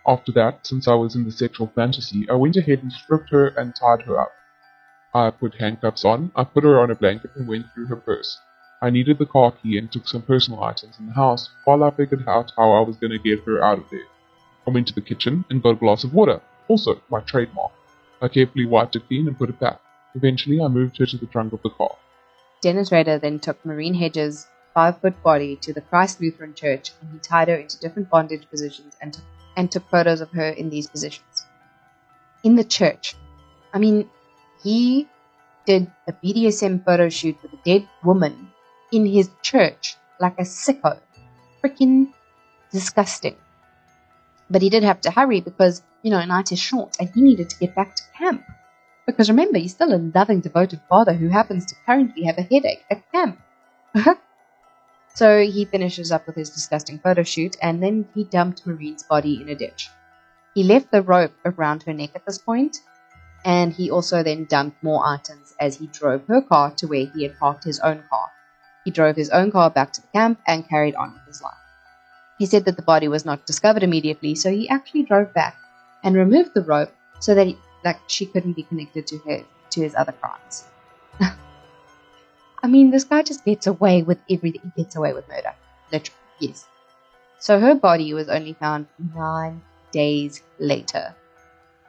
[0.06, 3.48] After that, since I was in the sexual fantasy, I went ahead and stripped her
[3.48, 4.30] and tied her up.
[5.12, 8.38] I put handcuffs on, I put her on a blanket and went through her purse.
[8.80, 11.90] I needed the car key and took some personal items in the house while I
[11.90, 14.06] figured out how I was going to get her out of there.
[14.68, 17.72] I went to the kitchen and got a glass of water, also my trademark.
[18.22, 19.80] I carefully wiped it clean and put it back.
[20.14, 21.96] Eventually, I moved her to the trunk of the car.
[22.62, 27.10] Dennis Rader then took Marine Hedge's five foot body to the Christ Lutheran Church and
[27.12, 29.24] he tied her into different bondage positions and took,
[29.56, 31.46] and took photos of her in these positions.
[32.44, 33.14] In the church.
[33.72, 34.08] I mean,
[34.62, 35.08] he
[35.66, 38.50] did a BDSM photo shoot with a dead woman
[38.92, 40.98] in his church like a sicko.
[41.62, 42.12] Freaking
[42.70, 43.36] disgusting.
[44.50, 47.50] But he did have to hurry because, you know, night is short and he needed
[47.50, 48.44] to get back to camp.
[49.06, 52.84] Because remember, he's still a loving, devoted father who happens to currently have a headache
[52.90, 53.40] at camp.
[55.18, 59.42] so he finishes up with his disgusting photo shoot and then he dumped Marine's body
[59.42, 59.90] in a ditch.
[60.54, 62.76] He left the rope around her neck at this point,
[63.44, 67.24] and he also then dumped more items as he drove her car to where he
[67.24, 68.30] had parked his own car.
[68.84, 71.64] He drove his own car back to the camp and carried on with his life.
[72.38, 75.56] He said that the body was not discovered immediately, so he actually drove back
[76.04, 79.80] and removed the rope so that he, like she couldn't be connected to her to
[79.80, 80.68] his other crimes.
[82.62, 84.72] I mean, this guy just gets away with everything.
[84.74, 85.54] He gets away with murder,
[85.92, 86.18] literally.
[86.40, 86.66] Yes.
[87.38, 91.16] So her body was only found nine days later.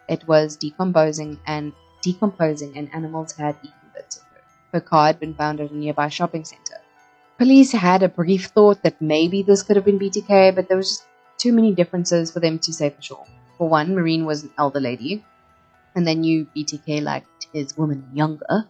[0.10, 4.42] It was decomposing and decomposing, and animals had eaten bits of her.
[4.74, 6.82] Her car had been found at a nearby shopping center.
[7.38, 10.90] Police had a brief thought that maybe this could have been BTK, but there was
[10.90, 11.08] just
[11.38, 13.26] too many differences for them to say for sure.
[13.58, 15.26] For one, Marine was an elder lady,
[15.96, 18.68] and they knew BTK liked his woman younger.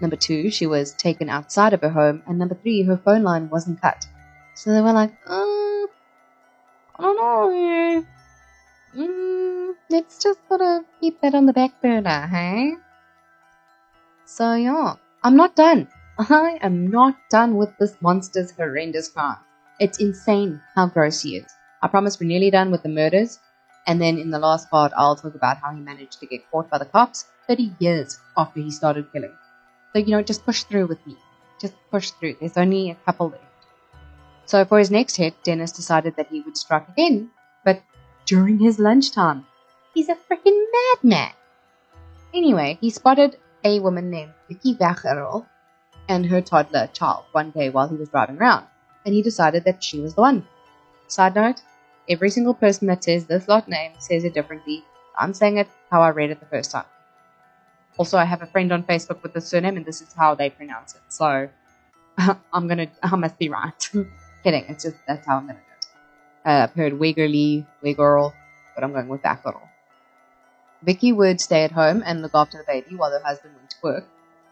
[0.00, 3.48] Number two, she was taken outside of her home, and number three, her phone line
[3.48, 4.06] wasn't cut.
[4.54, 5.86] So they were like, uh,
[6.96, 8.06] I don't know.
[8.96, 12.74] Mm, let's just sort of keep that on the back burner, hey?
[14.24, 15.88] So yeah, I'm not done.
[16.18, 19.38] I am not done with this monster's horrendous crime.
[19.78, 21.46] It's insane how gross he is.
[21.82, 23.38] I promise we're nearly done with the murders,
[23.86, 26.68] and then in the last part, I'll talk about how he managed to get caught
[26.70, 29.34] by the cops 30 years after he started killing.
[29.92, 31.16] So, you know, just push through with me.
[31.60, 32.36] Just push through.
[32.40, 33.44] There's only a couple left.
[34.44, 37.30] So, for his next hit, Dennis decided that he would strike again,
[37.64, 37.82] but
[38.24, 39.46] during his lunchtime.
[39.94, 41.32] He's a freaking madman.
[42.32, 45.46] Anyway, he spotted a woman named Vicky Vacherol
[46.08, 48.66] and her toddler child one day while he was driving around,
[49.04, 50.46] and he decided that she was the one.
[51.08, 51.62] Side note,
[52.08, 54.84] every single person that says this lot name says it differently.
[55.16, 56.84] I'm saying it how I read it the first time.
[57.98, 60.50] Also, I have a friend on Facebook with the surname, and this is how they
[60.50, 61.02] pronounce it.
[61.08, 61.48] So
[62.52, 63.90] I'm gonna, I must be right.
[64.44, 65.86] Kidding, it's just that's how I'm gonna do it.
[66.48, 68.32] Uh, I've heard Wiggerly, Wiggerl,
[68.74, 69.68] but I'm going with little.
[70.82, 73.76] Vicky would stay at home and look after the baby while her husband went to
[73.82, 74.04] work,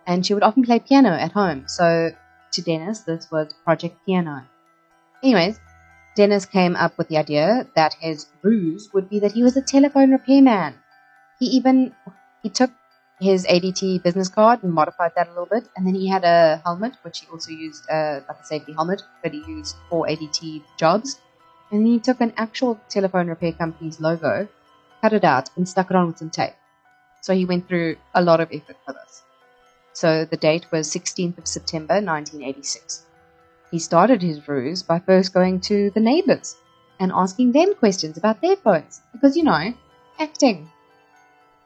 [0.06, 1.68] and she would often play piano at home.
[1.68, 2.10] So
[2.52, 4.42] to Dennis, this was Project Piano.
[5.22, 5.60] Anyways,
[6.16, 9.62] Dennis came up with the idea that his ruse would be that he was a
[9.62, 10.74] telephone repairman.
[11.38, 11.94] He even
[12.42, 12.70] he took
[13.20, 16.60] his ADT business card and modified that a little bit, and then he had a
[16.64, 20.62] helmet which he also used uh, like a safety helmet that he used for ADT
[20.76, 21.20] jobs.
[21.70, 24.48] And he took an actual telephone repair company's logo,
[25.00, 26.54] cut it out, and stuck it on with some tape.
[27.22, 29.22] So he went through a lot of effort for this.
[29.94, 33.04] So the date was 16th of September 1986.
[33.70, 36.54] He started his ruse by first going to the neighbors
[37.00, 39.72] and asking them questions about their phones, because you know,
[40.18, 40.70] acting.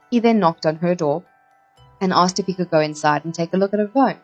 [0.09, 1.23] He then knocked on her door
[2.01, 4.17] and asked if he could go inside and take a look at her phone.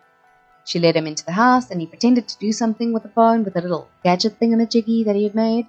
[0.65, 3.45] She led him into the house and he pretended to do something with the phone
[3.45, 5.67] with a little gadget thing in a jiggy that he had made.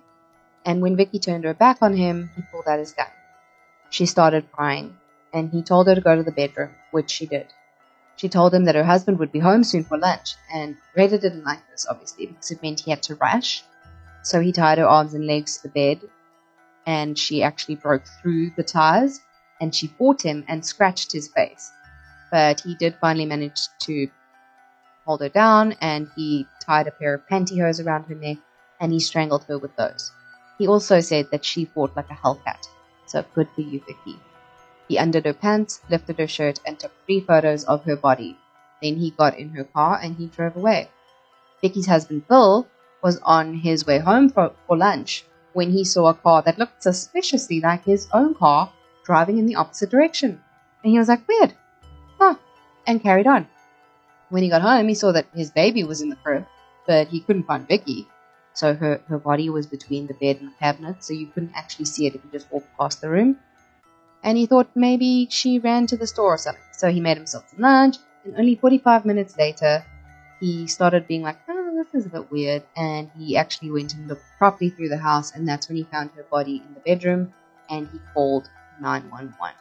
[0.64, 3.06] And when Vicky turned her back on him, he pulled out his gun.
[3.90, 4.96] She started crying
[5.32, 7.46] and he told her to go to the bedroom, which she did.
[8.16, 11.44] She told him that her husband would be home soon for lunch, and Rader didn't
[11.44, 13.62] like this, obviously, because it meant he had to rush.
[14.22, 16.00] So he tied her arms and legs to the bed,
[16.84, 19.20] and she actually broke through the ties,
[19.60, 21.70] and she fought him and scratched his face.
[22.30, 24.08] But he did finally manage to
[25.04, 28.38] hold her down, and he tied a pair of pantyhose around her neck,
[28.80, 30.12] and he strangled her with those.
[30.58, 32.68] He also said that she fought like a hellcat.
[33.06, 34.18] So good for you, Vicky.
[34.88, 38.36] He undid her pants, lifted her shirt, and took three photos of her body.
[38.82, 40.90] Then he got in her car and he drove away.
[41.60, 42.66] Vicky's husband Bill
[43.02, 46.82] was on his way home for, for lunch when he saw a car that looked
[46.82, 48.72] suspiciously like his own car
[49.04, 50.40] driving in the opposite direction.
[50.82, 51.54] And he was like, weird.
[52.88, 53.46] And carried on.
[54.30, 56.44] When he got home, he saw that his baby was in the crib,
[56.88, 58.08] but he couldn't find Vicky.
[58.54, 61.84] So her, her body was between the bed and the cabinet, so you couldn't actually
[61.84, 63.38] see it if you just walked past the room
[64.22, 66.62] and he thought maybe she ran to the store or something.
[66.72, 69.84] So he made himself some lunch, and only 45 minutes later,
[70.40, 72.62] he started being like, oh, this is a bit weird.
[72.76, 76.10] And he actually went and looked properly through the house, and that's when he found
[76.12, 77.32] her body in the bedroom,
[77.70, 78.48] and he called
[78.80, 79.54] 911.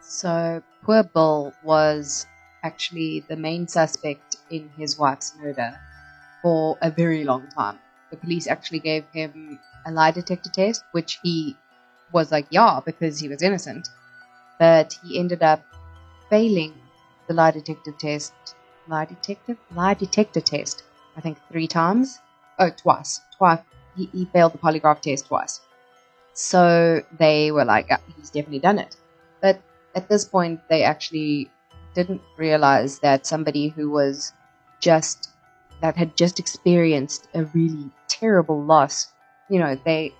[0.00, 2.26] So poor Bill was
[2.66, 5.70] actually the main suspect in his wife's murder
[6.42, 7.78] for a very long time.
[8.10, 11.56] The police actually gave him a lie detector test, which he
[12.12, 13.88] was like, yeah, because he was innocent.
[14.58, 15.62] But he ended up
[16.30, 16.74] failing
[17.28, 18.34] the lie detector test.
[18.88, 19.56] Lie detector?
[19.74, 20.84] Lie detector test.
[21.16, 22.18] I think three times.
[22.58, 23.20] Oh, twice.
[23.38, 23.60] Twice.
[23.96, 25.60] He, he failed the polygraph test twice.
[26.32, 28.96] So they were like, he's definitely done it.
[29.40, 29.60] But
[29.94, 31.50] at this point, they actually
[31.96, 34.32] didn't realize that somebody who was
[34.80, 35.30] just,
[35.80, 39.12] that had just experienced a really terrible loss,
[39.48, 40.12] you know, they,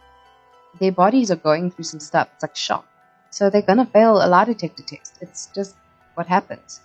[0.81, 2.29] their bodies are going through some stuff.
[2.35, 2.87] It's like shock.
[3.31, 5.19] So they're to fail a lie detector test.
[5.21, 5.77] It's just
[6.15, 6.81] what happens.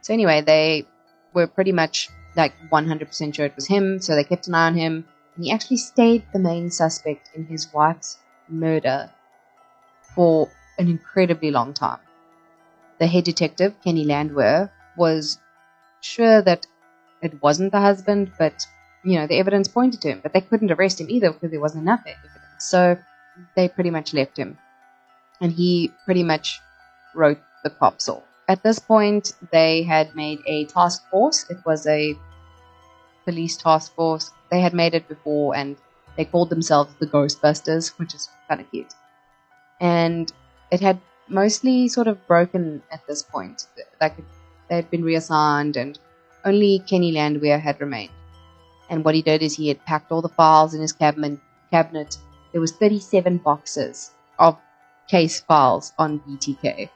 [0.00, 0.86] So anyway, they
[1.34, 4.00] were pretty much like 100% sure it was him.
[4.00, 5.04] So they kept an eye on him.
[5.36, 8.18] And he actually stayed the main suspect in his wife's
[8.48, 9.10] murder
[10.14, 12.00] for an incredibly long time.
[13.02, 15.40] The head detective, Kenny Landwehr, was
[16.02, 16.68] sure that
[17.20, 18.64] it wasn't the husband, but
[19.02, 21.60] you know, the evidence pointed to him, but they couldn't arrest him either because there
[21.60, 22.60] wasn't enough evidence.
[22.60, 22.96] So
[23.56, 24.56] they pretty much left him.
[25.40, 26.60] And he pretty much
[27.12, 28.22] wrote the cops off.
[28.46, 31.44] At this point, they had made a task force.
[31.50, 32.14] It was a
[33.24, 34.30] police task force.
[34.52, 35.76] They had made it before and
[36.16, 38.94] they called themselves the Ghostbusters, which is kind of cute.
[39.80, 40.32] And
[40.70, 43.66] it had mostly sort of broken at this point.
[44.00, 44.16] Like
[44.68, 45.98] they had been reassigned and
[46.44, 48.12] only Kenny Landwehr had remained.
[48.90, 51.38] And what he did is he had packed all the files in his cabinet,
[51.70, 52.18] cabinet
[52.52, 54.58] there was 37 boxes of
[55.08, 56.90] case files on BTK,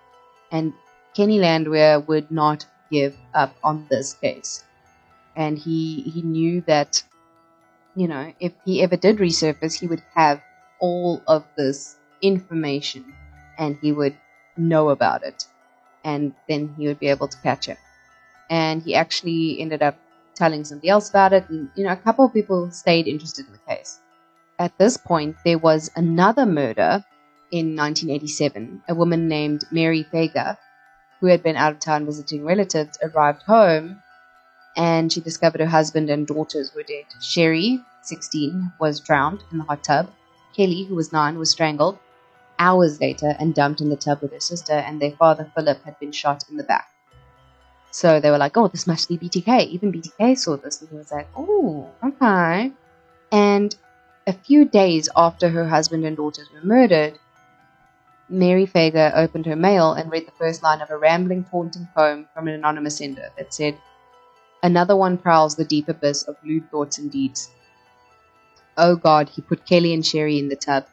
[0.52, 0.72] and
[1.14, 4.64] Kenny Landwehr would not give up on this case.
[5.34, 7.02] And he he knew that,
[7.94, 10.42] you know, if he ever did resurface, he would have
[10.78, 13.14] all of this information,
[13.58, 14.16] and he would
[14.56, 15.46] know about it,
[16.04, 17.76] and then he would be able to catch him.
[18.50, 19.98] And he actually ended up
[20.34, 23.52] telling somebody else about it, and you know, a couple of people stayed interested in
[23.52, 24.00] the case
[24.58, 27.04] at this point, there was another murder
[27.50, 28.82] in 1987.
[28.88, 30.56] A woman named Mary Fager,
[31.20, 34.02] who had been out of town visiting relatives, arrived home
[34.76, 37.04] and she discovered her husband and daughters were dead.
[37.22, 40.10] Sherry, 16, was drowned in the hot tub.
[40.54, 41.98] Kelly, who was 9, was strangled
[42.58, 45.98] hours later and dumped in the tub with her sister, and their father, Philip, had
[45.98, 46.88] been shot in the back.
[47.90, 49.68] So they were like, oh, this must be BTK.
[49.68, 52.70] Even BTK saw this and he was like, oh, okay.
[53.32, 53.74] And
[54.26, 57.18] a few days after her husband and daughters were murdered,
[58.28, 62.28] Mary Fager opened her mail and read the first line of a rambling, taunting poem
[62.34, 63.78] from an anonymous sender that said,
[64.62, 67.50] Another one prowls the deep abyss of lewd thoughts and deeds.
[68.76, 70.86] Oh God, he put Kelly and Sherry in the tub,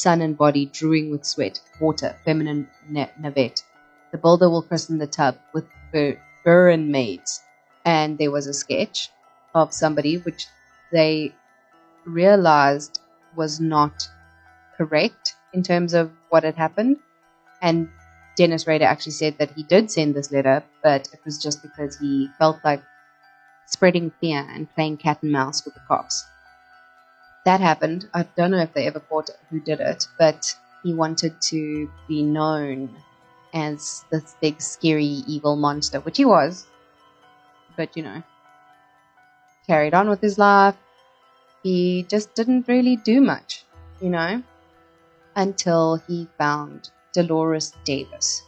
[0.00, 3.62] sun and body drewing with sweat, water, feminine navette.
[4.12, 5.66] The builder will christen the tub with
[6.44, 7.42] Burren maids.
[7.84, 9.10] And there was a sketch
[9.54, 10.46] of somebody which
[10.92, 11.34] they
[12.04, 13.00] realized
[13.36, 14.08] was not
[14.76, 16.98] correct in terms of what had happened.
[17.62, 17.88] And
[18.36, 21.98] Dennis Rader actually said that he did send this letter, but it was just because
[21.98, 22.82] he felt like
[23.66, 26.24] spreading fear and playing cat and mouse with the cops.
[27.48, 28.10] That happened.
[28.12, 32.22] I don't know if they ever caught who did it, but he wanted to be
[32.22, 32.94] known
[33.54, 36.66] as this big, scary, evil monster, which he was.
[37.74, 38.22] But, you know,
[39.66, 40.76] carried on with his life.
[41.62, 43.64] He just didn't really do much,
[44.02, 44.42] you know,
[45.34, 48.42] until he found Dolores Davis,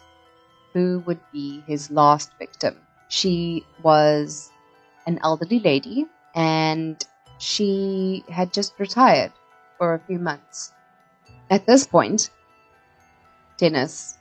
[0.74, 2.76] who would be his last victim.
[3.08, 4.50] She was
[5.06, 7.02] an elderly lady and
[7.40, 9.32] she had just retired
[9.78, 10.72] for a few months.
[11.50, 12.30] At this point,
[13.56, 14.18] Dennis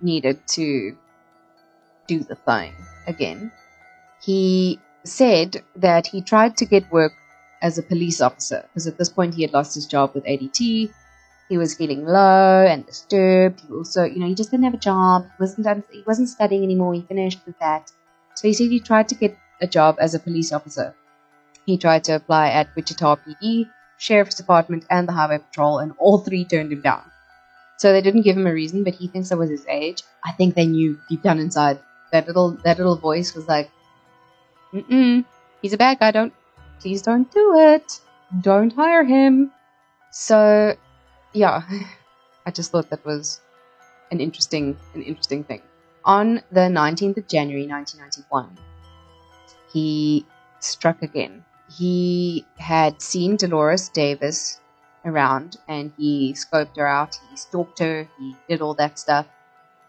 [0.00, 0.96] needed to
[2.06, 2.72] do the thing
[3.06, 3.52] again.
[4.22, 7.12] He said that he tried to get work
[7.60, 10.90] as a police officer because at this point he had lost his job with ADT.
[11.48, 13.60] He was feeling low and disturbed.
[13.60, 15.24] He also, you know, he just didn't have a job.
[15.24, 16.94] He wasn't he wasn't studying anymore.
[16.94, 17.92] He finished with that.
[18.34, 20.94] So he said he tried to get a job as a police officer.
[21.66, 26.18] He tried to apply at Wichita PD, Sheriff's Department, and the Highway Patrol, and all
[26.18, 27.02] three turned him down.
[27.78, 30.02] So they didn't give him a reason, but he thinks that was his age.
[30.24, 31.78] I think they knew deep down inside.
[32.12, 33.70] That little that little voice was like,
[34.72, 35.24] Mm-mm,
[35.62, 36.32] he's a bad guy, don't
[36.80, 38.00] please don't do it.
[38.40, 39.50] Don't hire him.
[40.10, 40.76] So
[41.32, 41.62] yeah,
[42.46, 43.40] I just thought that was
[44.10, 45.62] an interesting an interesting thing.
[46.04, 48.58] On the 19th of January 1991,
[49.72, 50.26] he
[50.60, 51.44] struck again.
[51.78, 54.60] He had seen Dolores Davis
[55.04, 59.26] around and he scoped her out, he stalked her, he did all that stuff.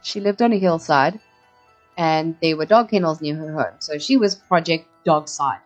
[0.01, 1.19] She lived on a hillside
[1.97, 5.59] and there were dog kennels near her home, so she was Project Dog Side.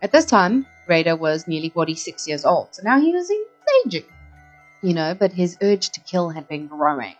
[0.00, 3.30] At this time, Rader was nearly 46 years old, so now he was
[3.84, 4.04] aging,
[4.82, 7.16] you know, but his urge to kill had been growing.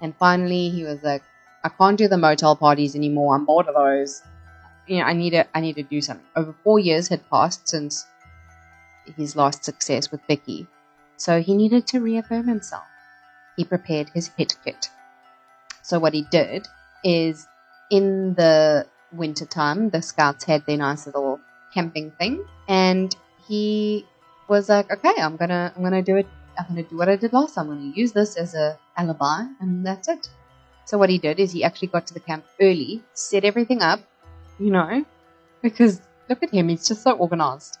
[0.00, 1.22] And finally, he was like,
[1.64, 4.22] I can't do the motel parties anymore, I'm bored of those.
[4.88, 6.26] You know, I need to, I need to do something.
[6.34, 8.06] Over four years had passed since
[9.16, 10.66] his last success with Vicky,
[11.16, 12.84] so he needed to reaffirm himself.
[13.56, 14.88] He prepared his hit kit.
[15.82, 16.66] So what he did
[17.04, 17.46] is
[17.90, 21.40] in the winter time, the scouts had their nice little
[21.74, 23.14] camping thing, and
[23.46, 24.06] he
[24.48, 26.26] was like, "Okay, I'm gonna, I'm gonna do it.
[26.58, 27.58] I'm gonna do what I did last.
[27.58, 30.28] I'm gonna use this as a alibi, and that's it."
[30.86, 34.00] So what he did is he actually got to the camp early, set everything up,
[34.58, 35.04] you know,
[35.62, 37.78] because look at him, he's just so organized.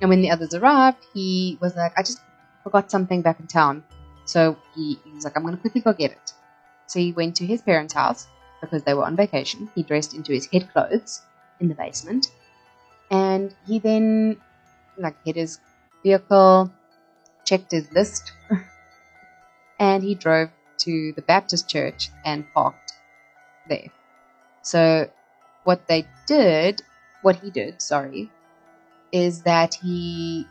[0.00, 2.20] And when the others arrived, he was like, "I just
[2.62, 3.84] forgot something back in town."
[4.24, 6.32] So he, he was like, "I'm gonna quickly go get it."
[6.86, 8.26] So he went to his parents' house
[8.60, 9.70] because they were on vacation.
[9.74, 11.22] He dressed into his head clothes
[11.60, 12.28] in the basement.
[13.10, 14.36] And he then
[14.98, 15.60] like hit his
[16.02, 16.72] vehicle,
[17.44, 18.32] checked his list,
[19.78, 22.92] and he drove to the Baptist church and parked
[23.68, 23.88] there.
[24.62, 25.08] So
[25.66, 26.82] what they did,
[27.22, 28.30] what he did, sorry,
[29.12, 30.46] is that he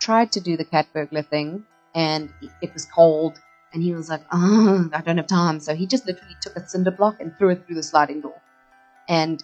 [0.00, 2.28] tried to do the cat burglar thing and
[2.60, 3.40] it was cold
[3.72, 5.60] and he was like, oh, I don't have time.
[5.60, 8.40] So he just literally took a cinder block and threw it through the sliding door
[9.08, 9.42] and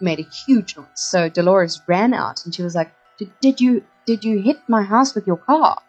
[0.00, 0.86] made a huge noise.
[0.94, 2.92] So Dolores ran out and she was like,
[3.40, 5.80] did you, did you hit my house with your car?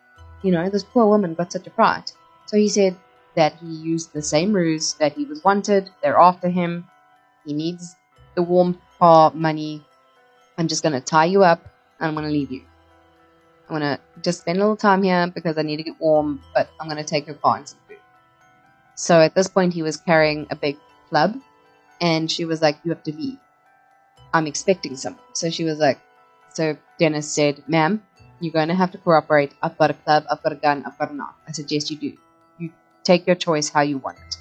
[0.44, 2.14] You know, this poor woman got such a fright.
[2.46, 2.96] So he said
[3.36, 6.86] that he used the same ruse, that he was wanted, they're after him,
[7.46, 7.96] he needs
[8.36, 9.84] the warm car money.
[10.58, 11.62] I'm just going to tie you up
[12.00, 12.64] and I'm going to leave you.
[13.72, 16.70] I'm gonna just spend a little time here because I need to get warm, but
[16.78, 18.00] I'm gonna take your car and some food.
[18.96, 20.76] So at this point, he was carrying a big
[21.08, 21.40] club,
[22.02, 23.40] and she was like, "You have to leave.
[24.34, 26.02] I'm expecting someone." So she was like,
[26.50, 28.04] "So Dennis said, ma'am,
[28.42, 29.54] you're going to have to cooperate.
[29.64, 31.40] I've got a club, I've got a gun, I've got a knife.
[31.48, 32.18] I suggest you do.
[32.60, 32.72] You
[33.06, 34.41] take your choice how you want it."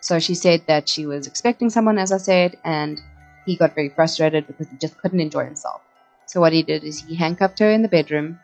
[0.00, 3.00] So she said that she was expecting someone, as I said, and
[3.44, 5.82] he got very frustrated because he just couldn't enjoy himself.
[6.26, 8.38] So what he did is he handcuffed her in the bedroom.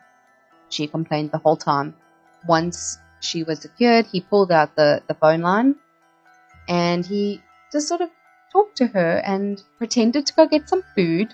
[0.69, 1.95] She complained the whole time.
[2.47, 5.75] Once she was secured, he pulled out the, the phone line
[6.67, 7.41] and he
[7.71, 8.09] just sort of
[8.51, 11.33] talked to her and pretended to go get some food,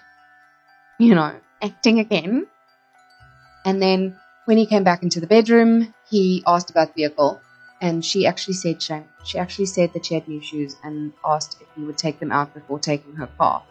[1.00, 2.48] you know, acting again.
[3.66, 7.42] And then when he came back into the bedroom, he asked about the vehicle
[7.84, 11.68] and she actually said she actually said that she had new shoes and asked if
[11.76, 13.62] he would take them out before taking her car.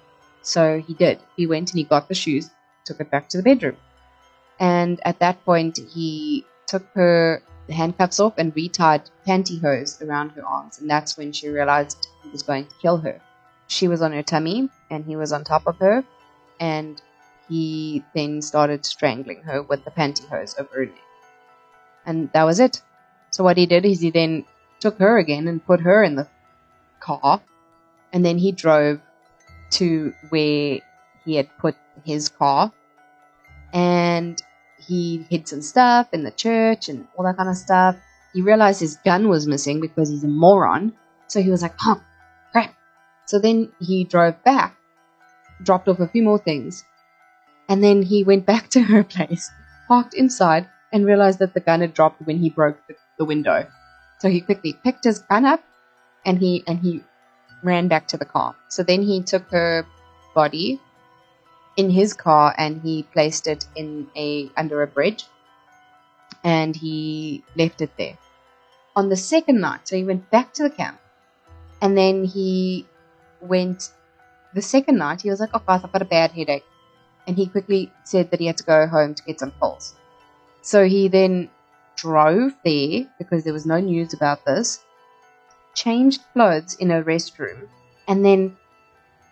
[0.42, 1.18] So he did.
[1.34, 2.50] He went and he got the shoes,
[2.84, 3.78] took it back to the bedroom.
[4.60, 10.78] And at that point, he took her handcuffs off and retied pantyhose around her arms.
[10.78, 13.18] And that's when she realized he was going to kill her.
[13.68, 16.04] She was on her tummy and he was on top of her.
[16.60, 17.00] And
[17.48, 21.08] he then started strangling her with the pantyhose over her neck.
[22.04, 22.82] And that was it.
[23.32, 24.44] So what he did is he then
[24.78, 26.28] took her again and put her in the
[27.00, 27.40] car,
[28.12, 29.00] and then he drove
[29.72, 30.80] to where
[31.24, 31.74] he had put
[32.04, 32.72] his car,
[33.72, 34.40] and
[34.76, 37.96] he hid some stuff in the church and all that kind of stuff.
[38.34, 40.92] He realized his gun was missing because he's a moron,
[41.26, 42.02] so he was like, "Oh,
[42.52, 42.74] crap!"
[43.24, 44.76] So then he drove back,
[45.62, 46.84] dropped off a few more things,
[47.66, 49.50] and then he went back to her place,
[49.88, 53.66] parked inside, and realized that the gun had dropped when he broke the the window.
[54.18, 55.62] So he quickly picked his gun up
[56.26, 57.02] and he and he
[57.62, 58.54] ran back to the car.
[58.68, 59.86] So then he took her
[60.34, 60.80] body
[61.76, 65.24] in his car and he placed it in a under a bridge
[66.44, 68.18] and he left it there.
[68.94, 70.98] On the second night, so he went back to the camp
[71.80, 72.86] and then he
[73.40, 73.90] went
[74.54, 76.64] the second night, he was like, Oh guys, I've got a bad headache.
[77.26, 79.94] And he quickly said that he had to go home to get some pills.
[80.60, 81.50] So he then
[82.02, 84.84] drove there because there was no news about this,
[85.74, 87.68] changed clothes in a restroom,
[88.08, 88.56] and then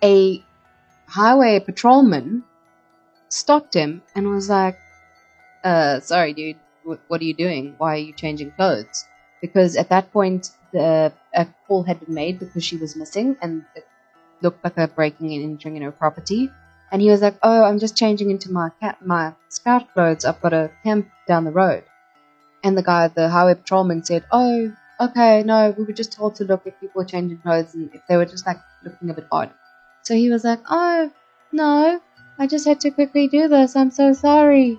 [0.04, 0.42] a
[1.08, 2.44] highway patrolman
[3.30, 4.78] stopped him and was like,
[5.64, 6.56] uh, sorry, dude,
[7.08, 7.74] what are you doing?
[7.78, 9.04] Why are you changing clothes?
[9.42, 13.64] Because at that point, the a call had been made because she was missing and
[13.74, 13.86] it
[14.42, 16.50] looked like a breaking and entering in her property.
[16.92, 20.24] And he was like, "Oh, I'm just changing into my cat, my scout clothes.
[20.24, 21.84] I've got a camp down the road."
[22.62, 26.44] And the guy, the highway patrolman, said, "Oh, okay, no, we were just told to
[26.44, 29.26] look if people were changing clothes and if they were just like looking a bit
[29.32, 29.50] odd."
[30.02, 31.10] So he was like, "Oh,
[31.52, 32.00] no,
[32.38, 33.76] I just had to quickly do this.
[33.76, 34.78] I'm so sorry."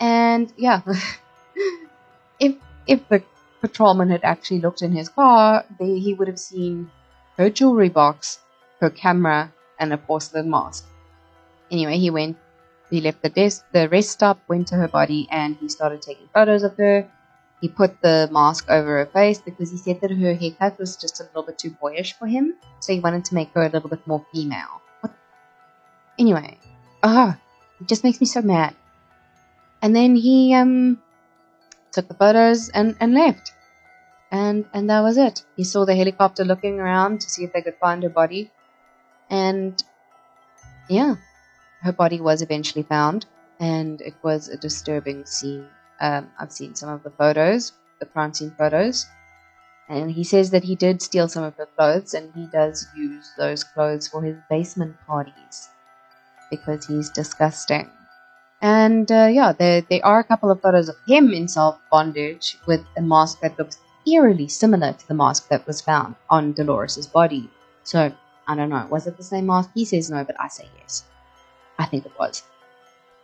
[0.00, 0.82] And yeah,
[2.40, 2.54] if
[2.86, 3.22] if the
[3.60, 6.90] patrolman had actually looked in his car, they, he would have seen
[7.36, 8.38] her jewelry box,
[8.80, 10.86] her camera, and a porcelain mask.
[11.70, 12.36] Anyway, he went
[12.90, 16.28] he left the desk, the rest stop, went to her body, and he started taking
[16.32, 17.08] photos of her.
[17.60, 21.20] He put the mask over her face because he said that her haircut was just
[21.20, 23.88] a little bit too boyish for him, so he wanted to make her a little
[23.88, 24.82] bit more female.
[25.00, 25.12] What?
[26.18, 26.58] Anyway,
[27.02, 27.38] ah,
[27.80, 28.74] it just makes me so mad.
[29.82, 31.00] And then he um
[31.92, 33.52] took the photos and and left,
[34.30, 35.44] and and that was it.
[35.56, 38.50] He saw the helicopter looking around to see if they could find her body,
[39.30, 39.82] and
[40.88, 41.16] yeah,
[41.86, 43.26] her body was eventually found,
[43.60, 45.68] and it was a disturbing scene.
[46.00, 49.06] Um, I've seen some of the photos, the crime scene photos,
[49.88, 53.32] and he says that he did steal some of her clothes, and he does use
[53.38, 55.70] those clothes for his basement parties
[56.50, 57.90] because he's disgusting.
[58.62, 62.58] And uh, yeah, there, there are a couple of photos of him in self bondage
[62.66, 67.06] with a mask that looks eerily similar to the mask that was found on Dolores's
[67.06, 67.50] body.
[67.84, 68.12] So
[68.48, 69.70] I don't know, was it the same mask?
[69.74, 71.04] He says no, but I say yes.
[71.78, 72.42] I think it was.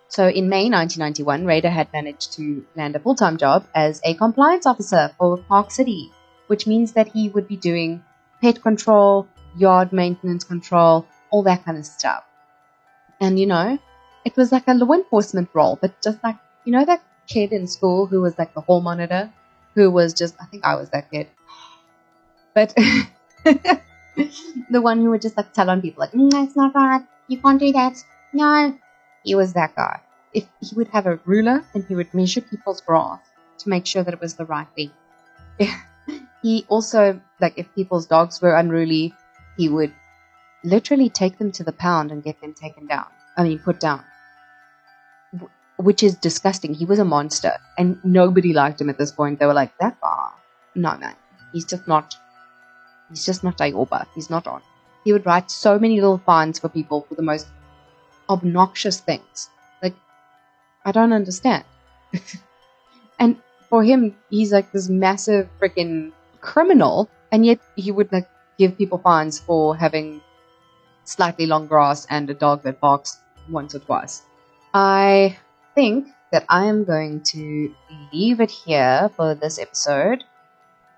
[0.09, 4.15] So in May 1991, Rader had managed to land a full time job as a
[4.15, 6.11] compliance officer for Park City,
[6.49, 8.05] which means that he would be doing
[8.43, 9.27] pet control,
[9.57, 12.25] yard maintenance control, all that kind of stuff.
[13.21, 13.79] And you know,
[14.25, 17.67] it was like a law enforcement role, but just like, you know, that kid in
[17.67, 19.33] school who was like the hall monitor,
[19.75, 21.29] who was just, I think I was that kid.
[22.55, 22.75] But
[23.47, 27.39] the one who would just like tell on people, like, mm, that's not right, you
[27.39, 27.97] can't do that,
[28.33, 28.79] no,
[29.25, 30.01] he was that guy.
[30.33, 33.21] If he would have a ruler and he would measure people's grass
[33.59, 34.91] to make sure that it was the right thing.
[36.43, 39.15] he also, like, if people's dogs were unruly,
[39.57, 39.93] he would
[40.65, 43.07] literally take them to the pound and get them taken down.
[43.37, 44.05] I mean, put down.
[45.77, 46.75] Which is disgusting.
[46.75, 49.39] He was a monster, and nobody liked him at this point.
[49.39, 50.31] They were like, "That guy,
[50.75, 51.17] no man,
[51.53, 52.15] he's just not.
[53.09, 54.07] He's just not Ayoba.
[54.15, 54.63] He's not on."
[55.05, 57.49] He would write so many little fines for people for the most
[58.33, 59.51] obnoxious things.
[59.83, 59.95] Like,
[60.85, 61.65] I don't understand.
[63.19, 63.37] and
[63.69, 68.29] for him, he's like this massive freaking criminal, and yet he would like
[68.59, 70.21] give people fines for having
[71.05, 73.19] slightly long grass and a dog that barks
[73.51, 74.23] once or twice.
[74.75, 75.37] I
[75.75, 77.75] think that I am going to
[78.13, 80.25] leave it here for this episode.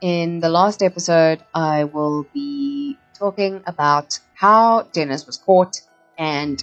[0.01, 5.81] In the last episode, I will be talking about how Dennis was caught
[6.19, 6.63] and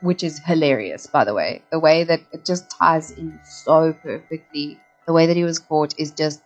[0.00, 1.62] which is hilarious, by the way.
[1.70, 4.80] The way that it just ties in so perfectly.
[5.06, 6.42] The way that he was caught is just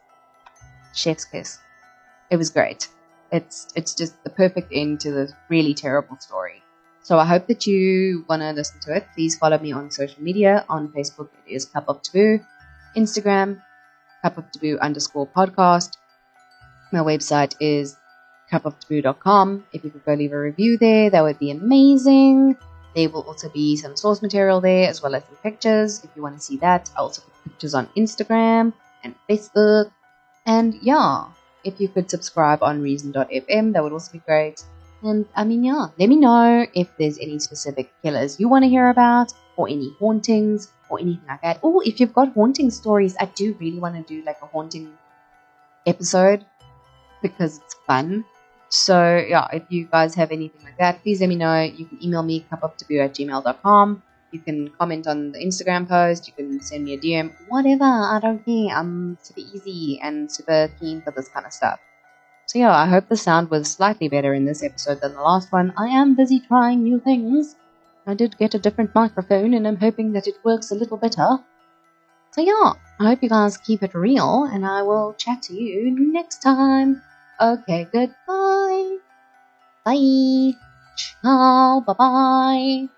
[0.94, 1.59] chef's kiss.
[2.30, 2.88] It was great.
[3.32, 6.62] It's it's just the perfect end to this really terrible story.
[7.02, 9.07] So I hope that you want to listen to it.
[9.14, 10.64] Please follow me on social media.
[10.68, 12.40] On Facebook, it is Cup of Taboo.
[12.96, 13.61] Instagram,
[14.22, 15.98] Cup of Taboo underscore podcast.
[16.92, 17.96] My website is
[18.50, 19.64] cupoftaboo.com.
[19.72, 22.57] If you could go leave a review there, that would be amazing.
[22.95, 26.22] There will also be some source material there as well as some pictures if you
[26.22, 26.90] want to see that.
[26.97, 28.72] I also put pictures on Instagram
[29.03, 29.90] and Facebook.
[30.47, 31.24] And yeah,
[31.64, 34.62] if you could subscribe on Reason.fm, that would also be great.
[35.03, 38.68] And I mean, yeah, let me know if there's any specific killers you want to
[38.68, 41.59] hear about, or any hauntings, or anything like that.
[41.62, 44.97] Or if you've got haunting stories, I do really want to do like a haunting
[45.86, 46.47] episode
[47.22, 48.24] because it's fun.
[48.75, 51.62] So yeah, if you guys have anything like that, please let me know.
[51.62, 54.03] You can email me cupoftaboo at gmail.com.
[54.33, 56.27] You can comment on the Instagram post.
[56.27, 57.33] You can send me a DM.
[57.49, 57.85] Whatever.
[57.85, 58.77] I don't care.
[58.77, 61.79] I'm super easy and super keen for this kind of stuff.
[62.47, 65.53] So yeah, I hope the sound was slightly better in this episode than the last
[65.53, 65.72] one.
[65.79, 67.55] I am busy trying new things.
[68.09, 71.39] I did get a different microphone and I'm hoping that it works a little better.
[72.33, 75.91] So yeah, I hope you guys keep it real and I will chat to you
[76.12, 77.01] next time.
[77.41, 78.99] Okay, goodbye.
[79.85, 80.55] Bye.
[81.22, 81.80] Ciao.
[81.87, 82.89] Bye bye.